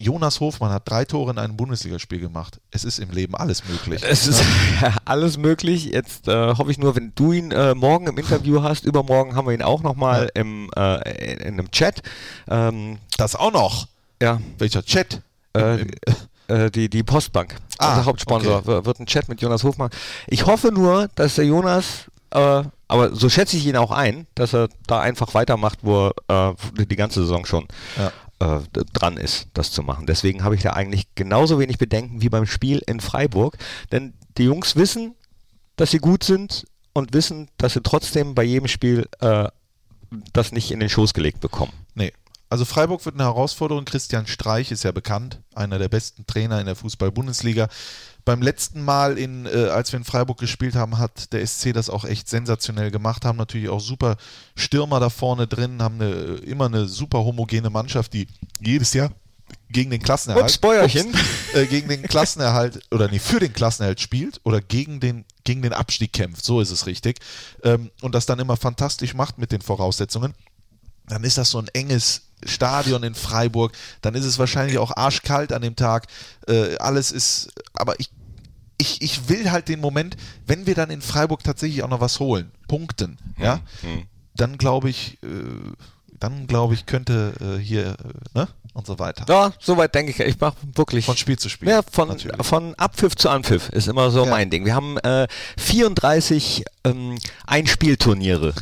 [0.00, 2.60] Jonas Hofmann hat drei Tore in einem Bundesligaspiel gemacht.
[2.70, 4.02] Es ist im Leben alles möglich.
[4.06, 4.42] Es ist
[5.04, 5.86] alles möglich.
[5.86, 9.46] Jetzt äh, hoffe ich nur, wenn du ihn äh, morgen im Interview hast, übermorgen haben
[9.46, 12.02] wir ihn auch nochmal im, äh, in, in einem Chat.
[12.48, 13.88] Ähm, Das auch noch.
[14.22, 15.20] ja, Welcher Chat?
[15.54, 15.86] Äh,
[16.46, 18.84] äh, die, die Postbank, Ah, unser Hauptsponsor, okay.
[18.86, 19.90] wird ein Chat mit Jonas Hofmann.
[20.28, 24.54] Ich hoffe nur, dass der Jonas, äh, aber so schätze ich ihn auch ein, dass
[24.54, 27.66] er da einfach weitermacht, wo er äh, die ganze Saison schon
[28.40, 28.60] äh,
[28.92, 30.06] dran ist, das zu machen.
[30.06, 33.56] Deswegen habe ich da eigentlich genauso wenig Bedenken wie beim Spiel in Freiburg,
[33.92, 35.14] denn die Jungs wissen,
[35.76, 39.48] dass sie gut sind und wissen, dass sie trotzdem bei jedem Spiel äh,
[40.32, 41.72] das nicht in den Schoß gelegt bekommen.
[41.94, 42.12] Nee.
[42.50, 43.84] Also Freiburg wird eine Herausforderung.
[43.84, 47.68] Christian Streich ist ja bekannt, einer der besten Trainer in der Fußball-Bundesliga.
[48.24, 51.90] Beim letzten Mal, in, äh, als wir in Freiburg gespielt haben, hat der SC das
[51.90, 54.16] auch echt sensationell gemacht, haben natürlich auch super
[54.54, 58.28] Stürmer da vorne drin, haben eine, immer eine super homogene Mannschaft, die
[58.60, 59.10] jedes Jahr
[59.70, 61.08] gegen den Klassenerhalt, Ups, Bäuerchen.
[61.08, 65.62] Ups, äh, gegen den Klassenerhalt oder nee, für den Klassenerhalt spielt oder gegen den, gegen
[65.62, 67.20] den Abstieg kämpft, so ist es richtig.
[67.62, 70.34] Ähm, und das dann immer fantastisch macht mit den Voraussetzungen
[71.08, 75.52] dann ist das so ein enges Stadion in Freiburg, dann ist es wahrscheinlich auch arschkalt
[75.52, 76.06] an dem Tag,
[76.46, 78.10] äh, alles ist, aber ich,
[78.78, 80.16] ich, ich will halt den Moment,
[80.46, 83.60] wenn wir dann in Freiburg tatsächlich auch noch was holen, punkten, ja,
[84.36, 85.26] dann glaube ich, äh,
[86.20, 87.96] dann glaube ich, könnte äh, hier,
[88.34, 89.24] äh, ne, und so weiter.
[89.28, 90.20] Ja, soweit denke ich.
[90.20, 91.04] Ich mache wirklich.
[91.06, 91.68] Von Spiel zu Spiel.
[91.68, 92.36] Ja, von, natürlich.
[92.46, 94.30] von Abpfiff zu Anpfiff ist immer so Ja.
[94.30, 94.64] mein Ding.
[94.64, 98.54] Wir haben äh, 34 ähm, Einspielturniere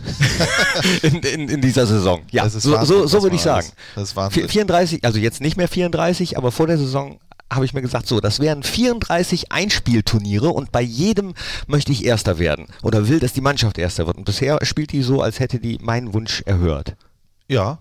[1.02, 2.22] in, in, in dieser Saison.
[2.30, 3.68] Ja, so, Wahnsinn, so, so was würde ich sagen.
[3.94, 4.44] das ist Wahnsinn.
[4.44, 7.18] Vi- 34, also jetzt nicht mehr 34, aber vor der Saison
[7.52, 11.34] habe ich mir gesagt, so, das wären 34 Einspielturniere und bei jedem
[11.68, 14.16] möchte ich Erster werden oder will, dass die Mannschaft Erster wird.
[14.16, 16.96] Und bisher spielt die so, als hätte die meinen Wunsch erhört.
[17.49, 17.78] Ja.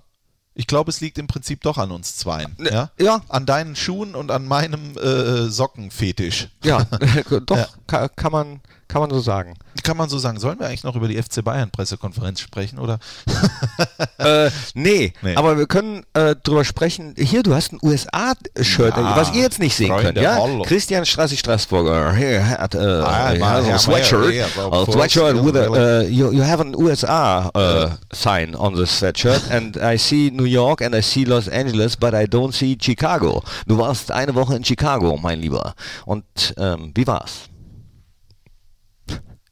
[0.58, 2.56] Ich glaube, es liegt im Prinzip doch an uns zweien.
[2.60, 2.92] Ja?
[2.98, 3.22] ja.
[3.28, 6.48] An deinen Schuhen und an meinem äh, Sockenfetisch.
[6.64, 6.84] Ja,
[7.46, 7.68] doch, Ja.
[7.88, 9.56] Kann, kann, man, kann man so sagen.
[9.84, 10.40] Kann man so sagen.
[10.40, 13.00] Sollen wir eigentlich noch über die FC Bayern Pressekonferenz sprechen oder?
[14.18, 15.36] äh, nee, Nee.
[15.36, 17.14] aber wir können äh, drüber sprechen.
[17.18, 20.18] Hier, du hast ein USA-Shirt, Ja, was ihr jetzt nicht sehen Freunde, könnt.
[20.22, 20.36] Ja?
[20.36, 20.64] hallo.
[20.64, 24.86] Christian Strassi Straßburger here hat uh, Ah, he man, has ja, a sweatshirt, yeah, a
[24.86, 29.78] sweatshirt with a, uh, you, you have an USA uh, sign on the sweatshirt and
[29.78, 33.44] I see New York and I see Los Angeles, but I don't see Chicago.
[33.68, 35.74] Du warst eine Woche in Chicago, mein Lieber.
[36.06, 36.24] Und
[36.58, 37.50] ähm, wie war's?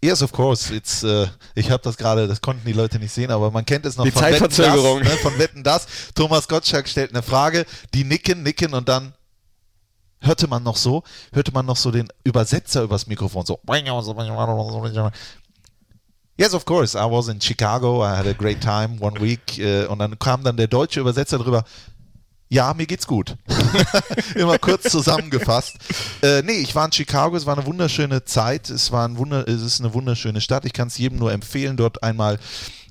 [0.03, 0.75] Yes, of course.
[0.75, 3.85] It's, äh, ich habe das gerade, das konnten die Leute nicht sehen, aber man kennt
[3.85, 4.99] es noch Die von Zeitverzögerung.
[4.99, 5.87] Wetten, das, ne, von Wetten das.
[6.13, 9.13] Thomas Gottschalk stellt eine Frage, die nicken, nicken und dann
[10.19, 13.59] hörte man noch so, hörte man noch so den Übersetzer übers Mikrofon so.
[16.35, 16.97] Yes, of course.
[16.97, 18.03] I was in Chicago.
[18.03, 19.57] I had a great time, one week.
[19.57, 21.63] Äh, und dann kam dann der deutsche Übersetzer drüber.
[22.53, 23.35] Ja, mir geht's gut.
[24.35, 25.75] Immer kurz zusammengefasst.
[26.21, 29.47] Äh, nee, ich war in Chicago, es war eine wunderschöne Zeit, es, war ein Wunder,
[29.47, 30.63] es ist eine wunderschöne Stadt.
[30.63, 32.37] Ich kann es jedem nur empfehlen, dort einmal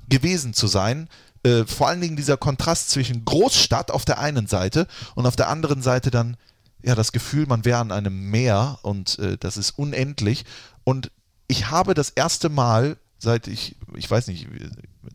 [0.08, 1.08] gewesen zu sein.
[1.44, 5.48] Äh, vor allen Dingen dieser Kontrast zwischen Großstadt auf der einen Seite und auf der
[5.48, 6.36] anderen Seite dann
[6.82, 10.44] ja das Gefühl, man wäre an einem Meer und äh, das ist unendlich.
[10.82, 11.12] Und
[11.46, 14.48] ich habe das erste Mal, seit ich, ich weiß nicht,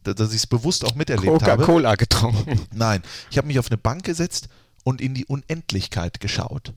[0.03, 1.57] dass ich es bewusst auch miterlebt habe.
[1.57, 2.61] Coca-Cola getrunken.
[2.73, 4.47] Nein, ich habe mich auf eine Bank gesetzt
[4.83, 6.73] und in die Unendlichkeit geschaut.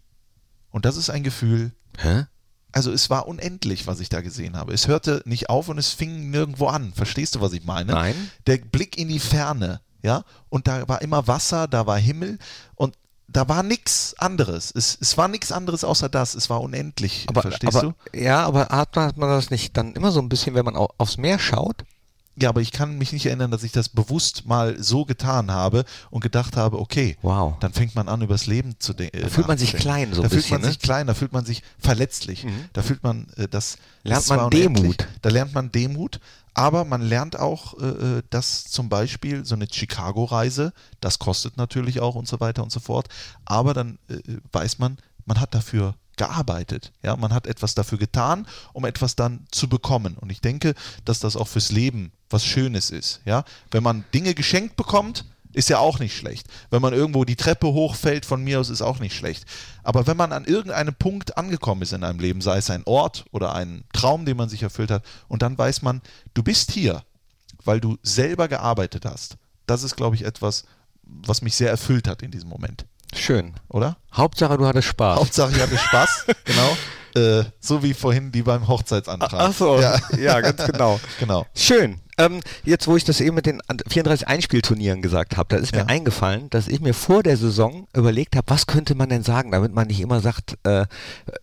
[0.71, 2.27] Und das ist ein Gefühl, Hä?
[2.73, 4.73] also es war unendlich, was ich da gesehen habe.
[4.75, 6.93] Es hörte nicht auf und es fing nirgendwo an.
[6.93, 7.93] Verstehst du, was ich meine?
[7.93, 8.31] Nein.
[8.49, 12.39] Der Blick in die Ferne, ja, und da war immer Wasser, da war Himmel
[12.75, 12.97] und
[13.33, 14.73] da war nichts anderes.
[14.75, 16.35] Es, es war nichts anderes außer das.
[16.35, 17.27] Es war unendlich.
[17.29, 18.19] Aber, Verstehst aber, du?
[18.19, 20.77] Ja, aber hat man, hat man das nicht dann immer so ein bisschen, wenn man
[20.77, 21.85] au- aufs Meer schaut?
[22.41, 25.85] Ja, aber ich kann mich nicht erinnern, dass ich das bewusst mal so getan habe
[26.11, 27.55] und gedacht habe, okay, Wow.
[27.61, 29.21] dann fängt man an, übers Leben zu denken.
[29.21, 30.67] Da fühlt man sich klein so Da ein fühlt bisschen, man ne?
[30.69, 30.73] Mhm.
[30.73, 32.47] sich klein, da fühlt man sich verletzlich.
[32.73, 33.77] Da fühlt man äh, das.
[34.03, 35.07] Lernt man Demut.
[35.23, 36.21] Da lernt man Demut,
[36.55, 42.01] aber man lernt auch, äh, äh, dass zum Beispiel so eine Chicago-Reise, das kostet natürlich
[42.01, 43.09] auch und so weiter und so fort.
[43.45, 44.19] Aber dann äh,
[44.53, 46.93] weiß man, man hat dafür gearbeitet.
[47.03, 50.19] Ja, man hat etwas dafür getan, um etwas dann zu bekommen.
[50.21, 50.75] Und ich denke,
[51.07, 53.23] dass das auch fürs Leben was Schönes ist.
[53.25, 56.47] Ja, wenn man Dinge geschenkt bekommt, ist ja auch nicht schlecht.
[56.69, 59.47] Wenn man irgendwo die Treppe hochfällt, von mir aus ist auch nicht schlecht.
[59.83, 63.25] Aber wenn man an irgendeinem Punkt angekommen ist in einem Leben, sei es ein Ort
[63.31, 66.03] oder ein Traum, den man sich erfüllt hat, und dann weiß man,
[66.35, 67.03] du bist hier,
[67.65, 69.39] weil du selber gearbeitet hast.
[69.67, 70.65] Das ist, glaube ich, etwas,
[71.03, 72.85] was mich sehr erfüllt hat in diesem Moment.
[73.15, 73.55] Schön.
[73.69, 73.97] Oder?
[74.13, 75.19] Hauptsache, du hattest Spaß.
[75.19, 76.77] Hauptsache, ich hatte Spaß, genau.
[77.17, 79.33] Äh, so wie vorhin die beim Hochzeitsantrag.
[79.35, 81.01] Ach so, ja, ja, ganz genau.
[81.19, 81.45] genau.
[81.57, 82.01] Schön.
[82.19, 85.75] Ähm, jetzt, wo ich das eben mit den an- 34 Einspielturnieren gesagt habe, da ist
[85.75, 85.83] Ja.
[85.85, 89.51] mir eingefallen, dass ich mir vor der Saison überlegt habe, was könnte man denn sagen,
[89.53, 90.85] damit man nicht immer sagt, äh,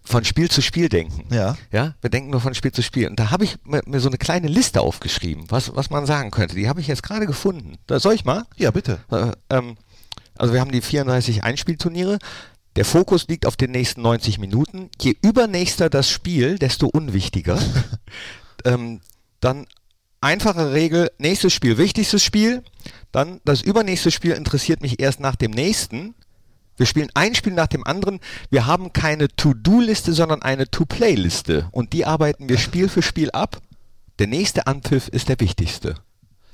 [0.05, 1.26] von Spiel zu Spiel denken.
[1.34, 1.57] Ja.
[1.72, 3.07] Ja, wir denken nur von Spiel zu Spiel.
[3.09, 6.30] Und da habe ich mir, mir so eine kleine Liste aufgeschrieben, was, was man sagen
[6.32, 6.55] könnte.
[6.55, 7.78] Die habe ich jetzt gerade gefunden.
[7.88, 8.45] Da soll ich mal?
[8.55, 8.99] Ja, bitte.
[9.11, 9.78] Äh, ähm,
[10.38, 12.20] also wir haben die 34 Einspielturniere,
[12.76, 14.92] Der Fokus liegt auf den nächsten 90 Minuten.
[15.02, 17.60] Je übernächster das Spiel, desto unwichtiger.
[18.66, 19.02] ähm,
[19.40, 19.66] dann
[20.22, 22.64] einfache Regel, nächstes Spiel, wichtigstes Spiel.
[23.12, 26.14] Dann das übernächste Spiel interessiert mich erst nach dem nächsten.
[26.76, 28.20] Wir spielen ein Spiel nach dem anderen.
[28.52, 31.68] Wir haben keine To-Do-Liste, sondern eine To-Play-Liste.
[31.72, 33.58] Und die arbeiten wir Spiel für Spiel ab.
[34.20, 35.96] Der nächste Anpfiff ist der wichtigste.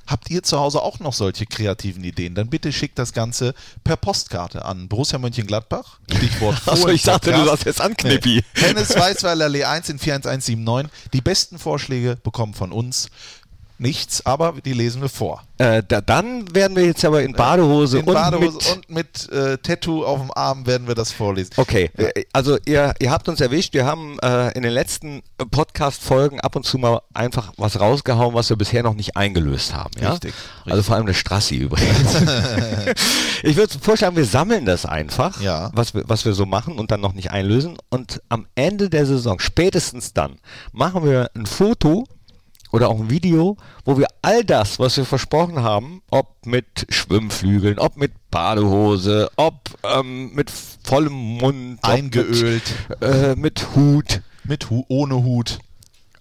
[0.06, 2.34] Habt ihr zu Hause auch noch solche kreativen Ideen?
[2.34, 5.98] Dann bitte schickt das Ganze per Postkarte an Borussia Mönchengladbach.
[6.14, 8.42] Stichwort Achso, ich dachte, du sagst jetzt an Knippi.
[8.54, 8.62] Nee.
[8.62, 10.90] Hennes Weißweiler Allee 1 in 41179.
[11.12, 13.08] Die besten Vorschläge bekommen von uns
[13.78, 15.42] nichts, aber die lesen wir vor.
[15.58, 19.32] Äh, da, dann werden wir jetzt aber in Badehose, in und, Badehose mit und mit
[19.32, 21.52] äh, Tattoo auf dem Arm werden wir das vorlesen.
[21.56, 23.72] Okay, äh, also ihr, ihr habt uns erwischt.
[23.74, 28.48] Wir haben äh, in den letzten Podcast-Folgen ab und zu mal einfach was rausgehauen, was
[28.50, 29.92] wir bisher noch nicht eingelöst haben.
[30.00, 30.12] Ja?
[30.12, 32.14] Richtig, Also vor allem der Strassi übrigens.
[33.42, 35.70] ich würde vorschlagen, wir sammeln das einfach, Ja.
[35.74, 37.76] was, wir, was wir so machen und dann noch nicht einlösen.
[37.90, 40.38] Und am Ende der Saison, spätestens dann,
[40.72, 42.06] machen wir ein Foto
[42.74, 47.78] oder auch ein Video, wo wir all das, was wir versprochen haben, ob mit Schwimmflügeln,
[47.78, 49.54] ob mit Badehose, ob
[49.84, 52.64] ähm, mit vollem Mund, Eingeölt.
[52.88, 54.22] mit, äh, mit Hut.
[54.42, 55.60] Mit Hu ohne Hut.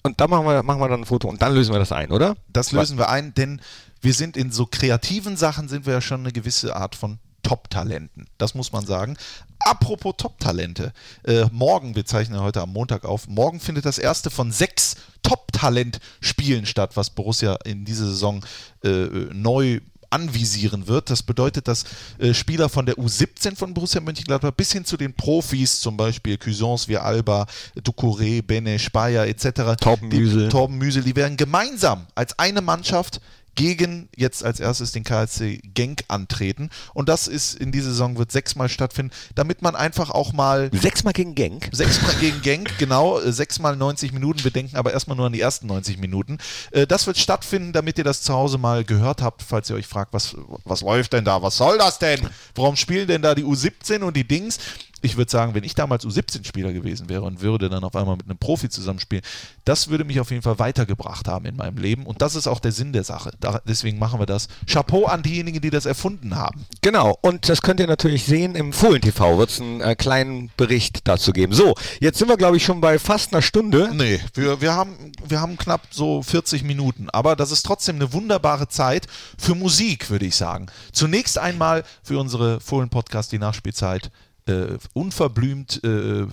[0.04, 2.12] Und dann machen wir, machen wir dann ein Foto und dann lösen wir das ein,
[2.12, 2.36] oder?
[2.50, 3.60] Das lösen wir ein, denn
[4.02, 8.28] wir sind in so kreativen Sachen sind wir ja schon eine gewisse Art von Top-Talenten.
[8.38, 9.18] Das muss man sagen.
[9.60, 10.94] Apropos Top-Talente.
[11.24, 16.66] Äh, morgen, wir zeichnen heute am Montag auf, morgen findet das erste von sechs Top-Talent-Spielen
[16.66, 18.44] statt, was Borussia in dieser Saison
[18.84, 19.80] äh, neu
[20.14, 21.10] anvisieren wird.
[21.10, 21.86] Das bedeutet, dass
[22.20, 26.38] äh, Spieler von der U17 von Borussia Mönchengladbach bis hin zu den Profis, zum Beispiel
[26.38, 27.48] Cuisance wie Alba,
[27.82, 30.50] Ducouré, Bene, Speyer etc., Torben die, Müsel.
[30.50, 33.20] Torben Müsel, die werden gemeinsam als eine Mannschaft
[33.56, 36.70] gegen jetzt als erstes den KSC Genk antreten.
[36.94, 41.14] Und das ist in dieser Saison wird sechsmal stattfinden, damit man einfach auch mal Sechsmal
[41.14, 41.70] gegen Genk.
[41.72, 44.44] Sechsmal gegen Genk, genau, äh, sechsmal 90 Minuten.
[44.44, 46.38] Wir denken aber erstmal nur an die ersten 90 Minuten.
[46.72, 49.88] Äh, Das wird stattfinden, damit ihr das zu Hause mal gehört habt, falls ihr euch
[49.88, 50.36] fragt, was,
[50.66, 51.42] was läuft denn da?
[51.42, 52.28] Was soll das denn?
[52.56, 54.58] Warum spielen denn da die U17 und die Dings?
[55.04, 58.26] Ich würde sagen, wenn ich damals U17-Spieler gewesen wäre und würde dann auf einmal mit
[58.26, 59.24] einem Profi zusammenspielen,
[59.66, 62.06] das würde mich auf jeden Fall weitergebracht haben in meinem Leben.
[62.06, 63.32] Und das ist auch der Sinn der Sache.
[63.40, 64.48] Da, deswegen machen wir das.
[64.68, 66.66] Chapeau an diejenigen, die das erfunden haben.
[66.82, 70.52] Genau, und das könnt ihr natürlich sehen, im Fohlen TV wird es einen äh, kleinen
[70.58, 71.54] Bericht dazu geben.
[71.54, 73.92] So, jetzt sind wir, glaube ich, schon bei fast einer Stunde.
[73.94, 78.14] Nee, wir, wir, haben, wir haben knapp so 40 Minuten, aber das ist trotzdem eine
[78.14, 80.68] wunderbare Zeit für Musik, würde ich sagen.
[80.92, 84.12] Zunächst einmal für unsere Fohlen-Podcast, die Nachspielzeit.
[84.46, 86.28] Äh, unverblümt äh, äh,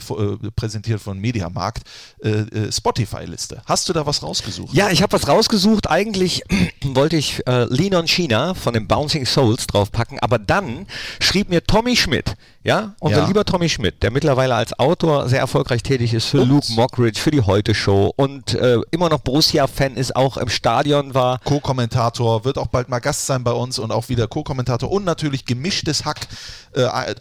[0.57, 1.85] präsentiert von Mediamarkt
[2.25, 3.63] äh, äh, Spotify-Liste.
[3.67, 4.75] Hast du da was rausgesucht?
[4.75, 5.89] Ja, ich habe was rausgesucht.
[5.89, 6.43] Eigentlich
[6.83, 10.87] wollte ich äh, Lean on China von den Bouncing Souls draufpacken, aber dann
[11.21, 12.35] schrieb mir Tommy Schmidt,
[12.65, 13.27] ja, unser Ja.
[13.29, 16.49] lieber Tommy Schmidt, der mittlerweile als Autor sehr erfolgreich tätig ist für Und?
[16.49, 18.55] Luke Mockridge, für die Heute Show und
[18.91, 21.39] immer noch Borussia-Fan ist, auch im Stadion war.
[21.45, 25.45] Co-Kommentator, wird auch bald mal Gast sein bei uns und auch wieder Co-Kommentator und natürlich
[25.45, 26.27] gemischtes Hack,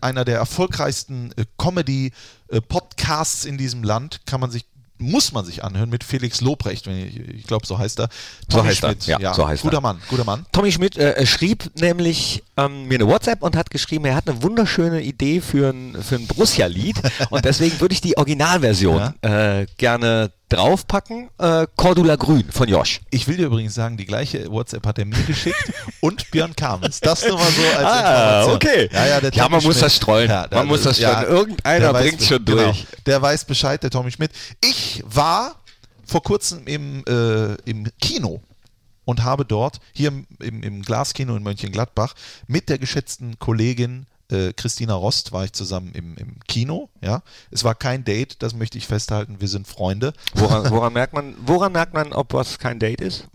[0.02, 4.66] einer der erfolgreichsten äh, Comedy-Podcasts in diesem Land, kann man sich
[5.00, 8.10] muss man sich anhören mit Felix Lobrecht, wenn ich, ich glaube, so heißt er.
[8.50, 9.82] So heißt er, ja, so heißt guter er.
[9.82, 10.46] Mann, guter Mann.
[10.52, 14.44] Tommy Schmidt äh, schrieb nämlich ähm, mir eine WhatsApp und hat geschrieben, er hat eine
[14.44, 20.32] wunderschöne Idee für ein, für ein Borussia-Lied und deswegen würde ich die Originalversion äh, gerne
[20.50, 21.30] draufpacken.
[21.38, 23.02] Äh, Cordula Grün von Josh.
[23.12, 25.72] Ich will dir übrigens sagen, die gleiche WhatsApp hat er mir geschickt
[26.02, 27.00] und Björn Kames.
[27.00, 28.00] Das nur mal so als Ah,
[28.44, 28.56] Information.
[28.56, 28.90] okay.
[28.92, 30.28] Ja, ja, Ja, man muss das streuen.
[30.52, 31.24] Man muss das streuen.
[31.28, 32.86] Irgendeiner weiß bringt's be- schon durch.
[33.06, 34.32] der weiß Bescheid, der Tommy Schmidt.
[34.64, 35.56] Ich war
[36.06, 38.42] vor kurzem im, äh, im Kino
[39.06, 42.14] und habe dort, hier im, im, im Glaskino in Mönchengladbach,
[42.48, 46.90] mit der geschätzten Kollegin äh, Christina Rost war ich zusammen im, im Kino.
[47.02, 47.22] Ja,
[47.52, 49.38] es war kein Date, das möchte ich festhalten.
[49.40, 50.14] Wir sind Freunde.
[50.34, 53.28] Woran, woran merkt man, woran merkt man, ob was kein Date ist?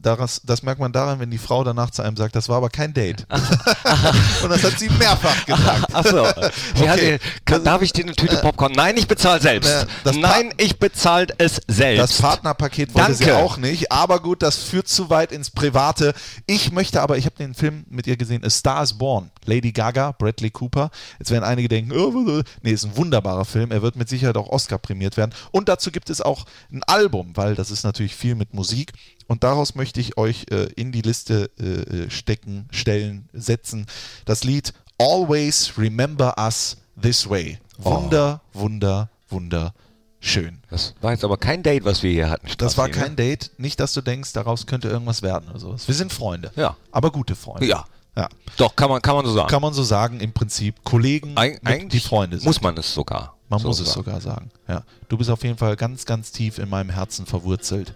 [0.00, 2.68] Daraus, das merkt man daran, wenn die Frau danach zu einem sagt, das war aber
[2.68, 3.26] kein Date.
[4.42, 5.94] und das hat sie mehrfach gesagt.
[5.94, 6.26] Achso.
[6.74, 7.18] Sie Okay.
[7.64, 8.72] darf ich dir eine Tüte Popcorn?
[8.72, 9.70] Nein, ich bezahle selbst.
[9.70, 12.02] Äh, das Nein, ich bezahle es selbst.
[12.02, 13.42] Das Partnerpaket wollte sie Danke.
[13.42, 16.14] auch nicht, aber gut, das führt zu weit ins Private.
[16.46, 19.72] Ich möchte aber, ich habe den Film mit ihr gesehen, A Star is Born, Lady
[19.72, 20.90] Gaga, Bradley Cooper.
[21.18, 22.42] Jetzt werden einige denken, oh, oh, oh.
[22.62, 25.32] nee, ist ein wunderbarer Film, er wird mit Sicherheit auch Oscar prämiert werden.
[25.50, 28.92] Und dazu gibt es auch ein Album, weil das ist natürlich viel mit Musik.
[29.26, 33.86] Und daraus möchte ich euch äh, in die Liste äh, stecken, stellen, setzen.
[34.24, 37.58] Das Lied Always Remember Us This Way.
[37.78, 39.74] Wunder, wunder, wunder,
[40.20, 40.58] schön.
[40.70, 42.46] Das war jetzt aber kein Date, was wir hier hatten.
[42.58, 42.94] Das war ne?
[42.94, 43.50] kein Date.
[43.58, 45.88] Nicht, dass du denkst, daraus könnte irgendwas werden oder sowas.
[45.88, 46.52] Wir sind Freunde.
[46.54, 46.76] Ja.
[46.90, 47.66] Aber gute Freunde.
[47.66, 47.84] Ja.
[48.16, 48.28] Ja.
[48.58, 49.48] Doch, kann man, kann man so sagen.
[49.48, 52.46] Kann man so sagen, im Prinzip Kollegen, Eig die Freunde sind.
[52.46, 53.36] muss man es sogar.
[53.48, 54.04] Man so muss es sagen.
[54.04, 54.50] sogar sagen.
[54.68, 54.82] Ja.
[55.08, 57.94] Du bist auf jeden Fall ganz, ganz tief in meinem Herzen verwurzelt.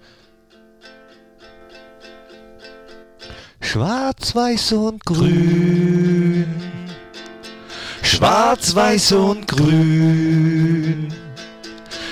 [3.61, 6.47] Schwarz, weiß und grün.
[8.03, 11.13] Schwarz, weiß und grün.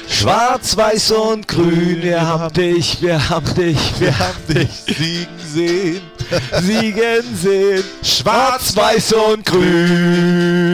[0.08, 2.02] Schwarz, weiß und grün.
[2.02, 6.13] Wir haben dich, wir haben dich, wir haben dich siegen sehen.
[6.62, 7.82] Siegen sehen.
[8.02, 10.64] Schwarz, weiß und grün.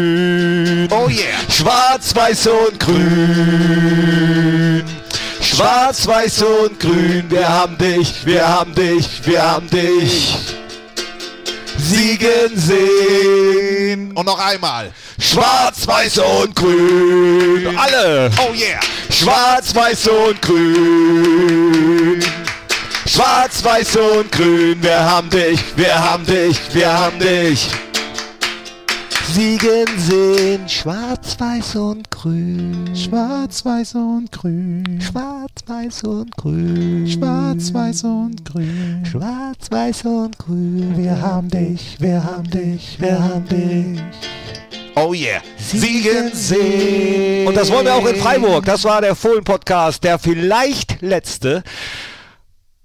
[0.91, 1.41] Oh yeah.
[1.49, 4.85] Schwarz, weiß und grün.
[5.41, 7.25] Schwarz, weiß und grün.
[7.29, 10.37] Wir haben dich, wir haben dich, wir haben dich.
[11.79, 14.13] Siegen sehen.
[14.13, 14.93] Und noch einmal.
[15.19, 17.75] Schwarz, weiß und grün.
[17.77, 18.31] Alle.
[18.39, 18.79] Oh yeah.
[19.11, 22.23] Schwarz, weiß und grün.
[23.13, 24.81] Schwarz, weiß und grün.
[24.81, 27.69] Wir haben dich, wir haben dich, wir haben dich.
[29.33, 30.69] Siegen sehen.
[30.69, 32.89] Schwarz, weiß und grün.
[32.95, 35.01] Schwarz, weiß und grün.
[35.01, 37.11] Schwarz, weiß und grün.
[37.11, 39.05] Schwarz, weiß und grün.
[39.05, 40.97] Schwarz, weiß und grün.
[40.97, 44.01] Wir haben dich, wir haben dich, wir haben dich.
[44.95, 45.43] Oh yeah.
[45.59, 47.49] Siegen sehen.
[47.49, 48.65] Und das wollen wir auch in Freiburg.
[48.67, 51.65] Das war der Fohlen-Podcast, der vielleicht letzte.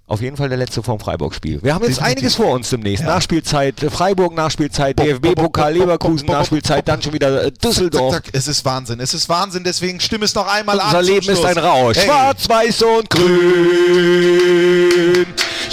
[0.08, 1.58] Auf jeden Fall der letzte vom Freiburg-Spiel.
[1.64, 2.16] Wir haben jetzt Definitiv.
[2.18, 3.02] einiges vor uns demnächst.
[3.02, 3.10] Ja.
[3.10, 8.14] Nachspielzeit äh, Freiburg, Nachspielzeit DFB-Pokal Leverkusen, Nachspielzeit, dann schon wieder äh, Düsseldorf.
[8.14, 8.34] Zack, zack.
[8.34, 9.00] Es ist Wahnsinn.
[9.00, 9.64] Es ist Wahnsinn.
[9.64, 10.86] Deswegen stimme es noch einmal an.
[10.86, 11.96] Unser Leben ist ein Rausch.
[11.96, 12.06] Hey.
[12.06, 13.26] Schwarz, weiß und grün.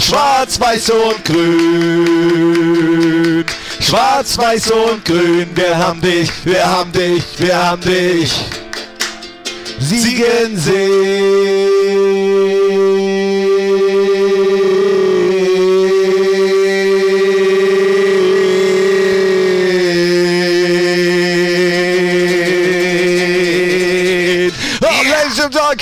[0.00, 3.44] Schwarz, weiß und grün.
[3.78, 5.46] Schwarz, weiß und grün.
[5.54, 8.32] Wir haben dich, wir haben dich, wir haben dich.
[9.78, 12.63] Siegen sehen.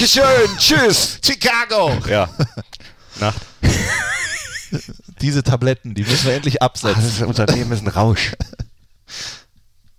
[0.03, 0.59] Dankeschön.
[0.59, 1.21] Tschüss.
[1.25, 1.97] Chicago.
[2.09, 2.29] Ja.
[3.21, 3.41] Nacht.
[5.21, 7.25] Diese Tabletten, die müssen wir endlich absetzen.
[7.25, 8.33] unser Leben ist ein Rausch.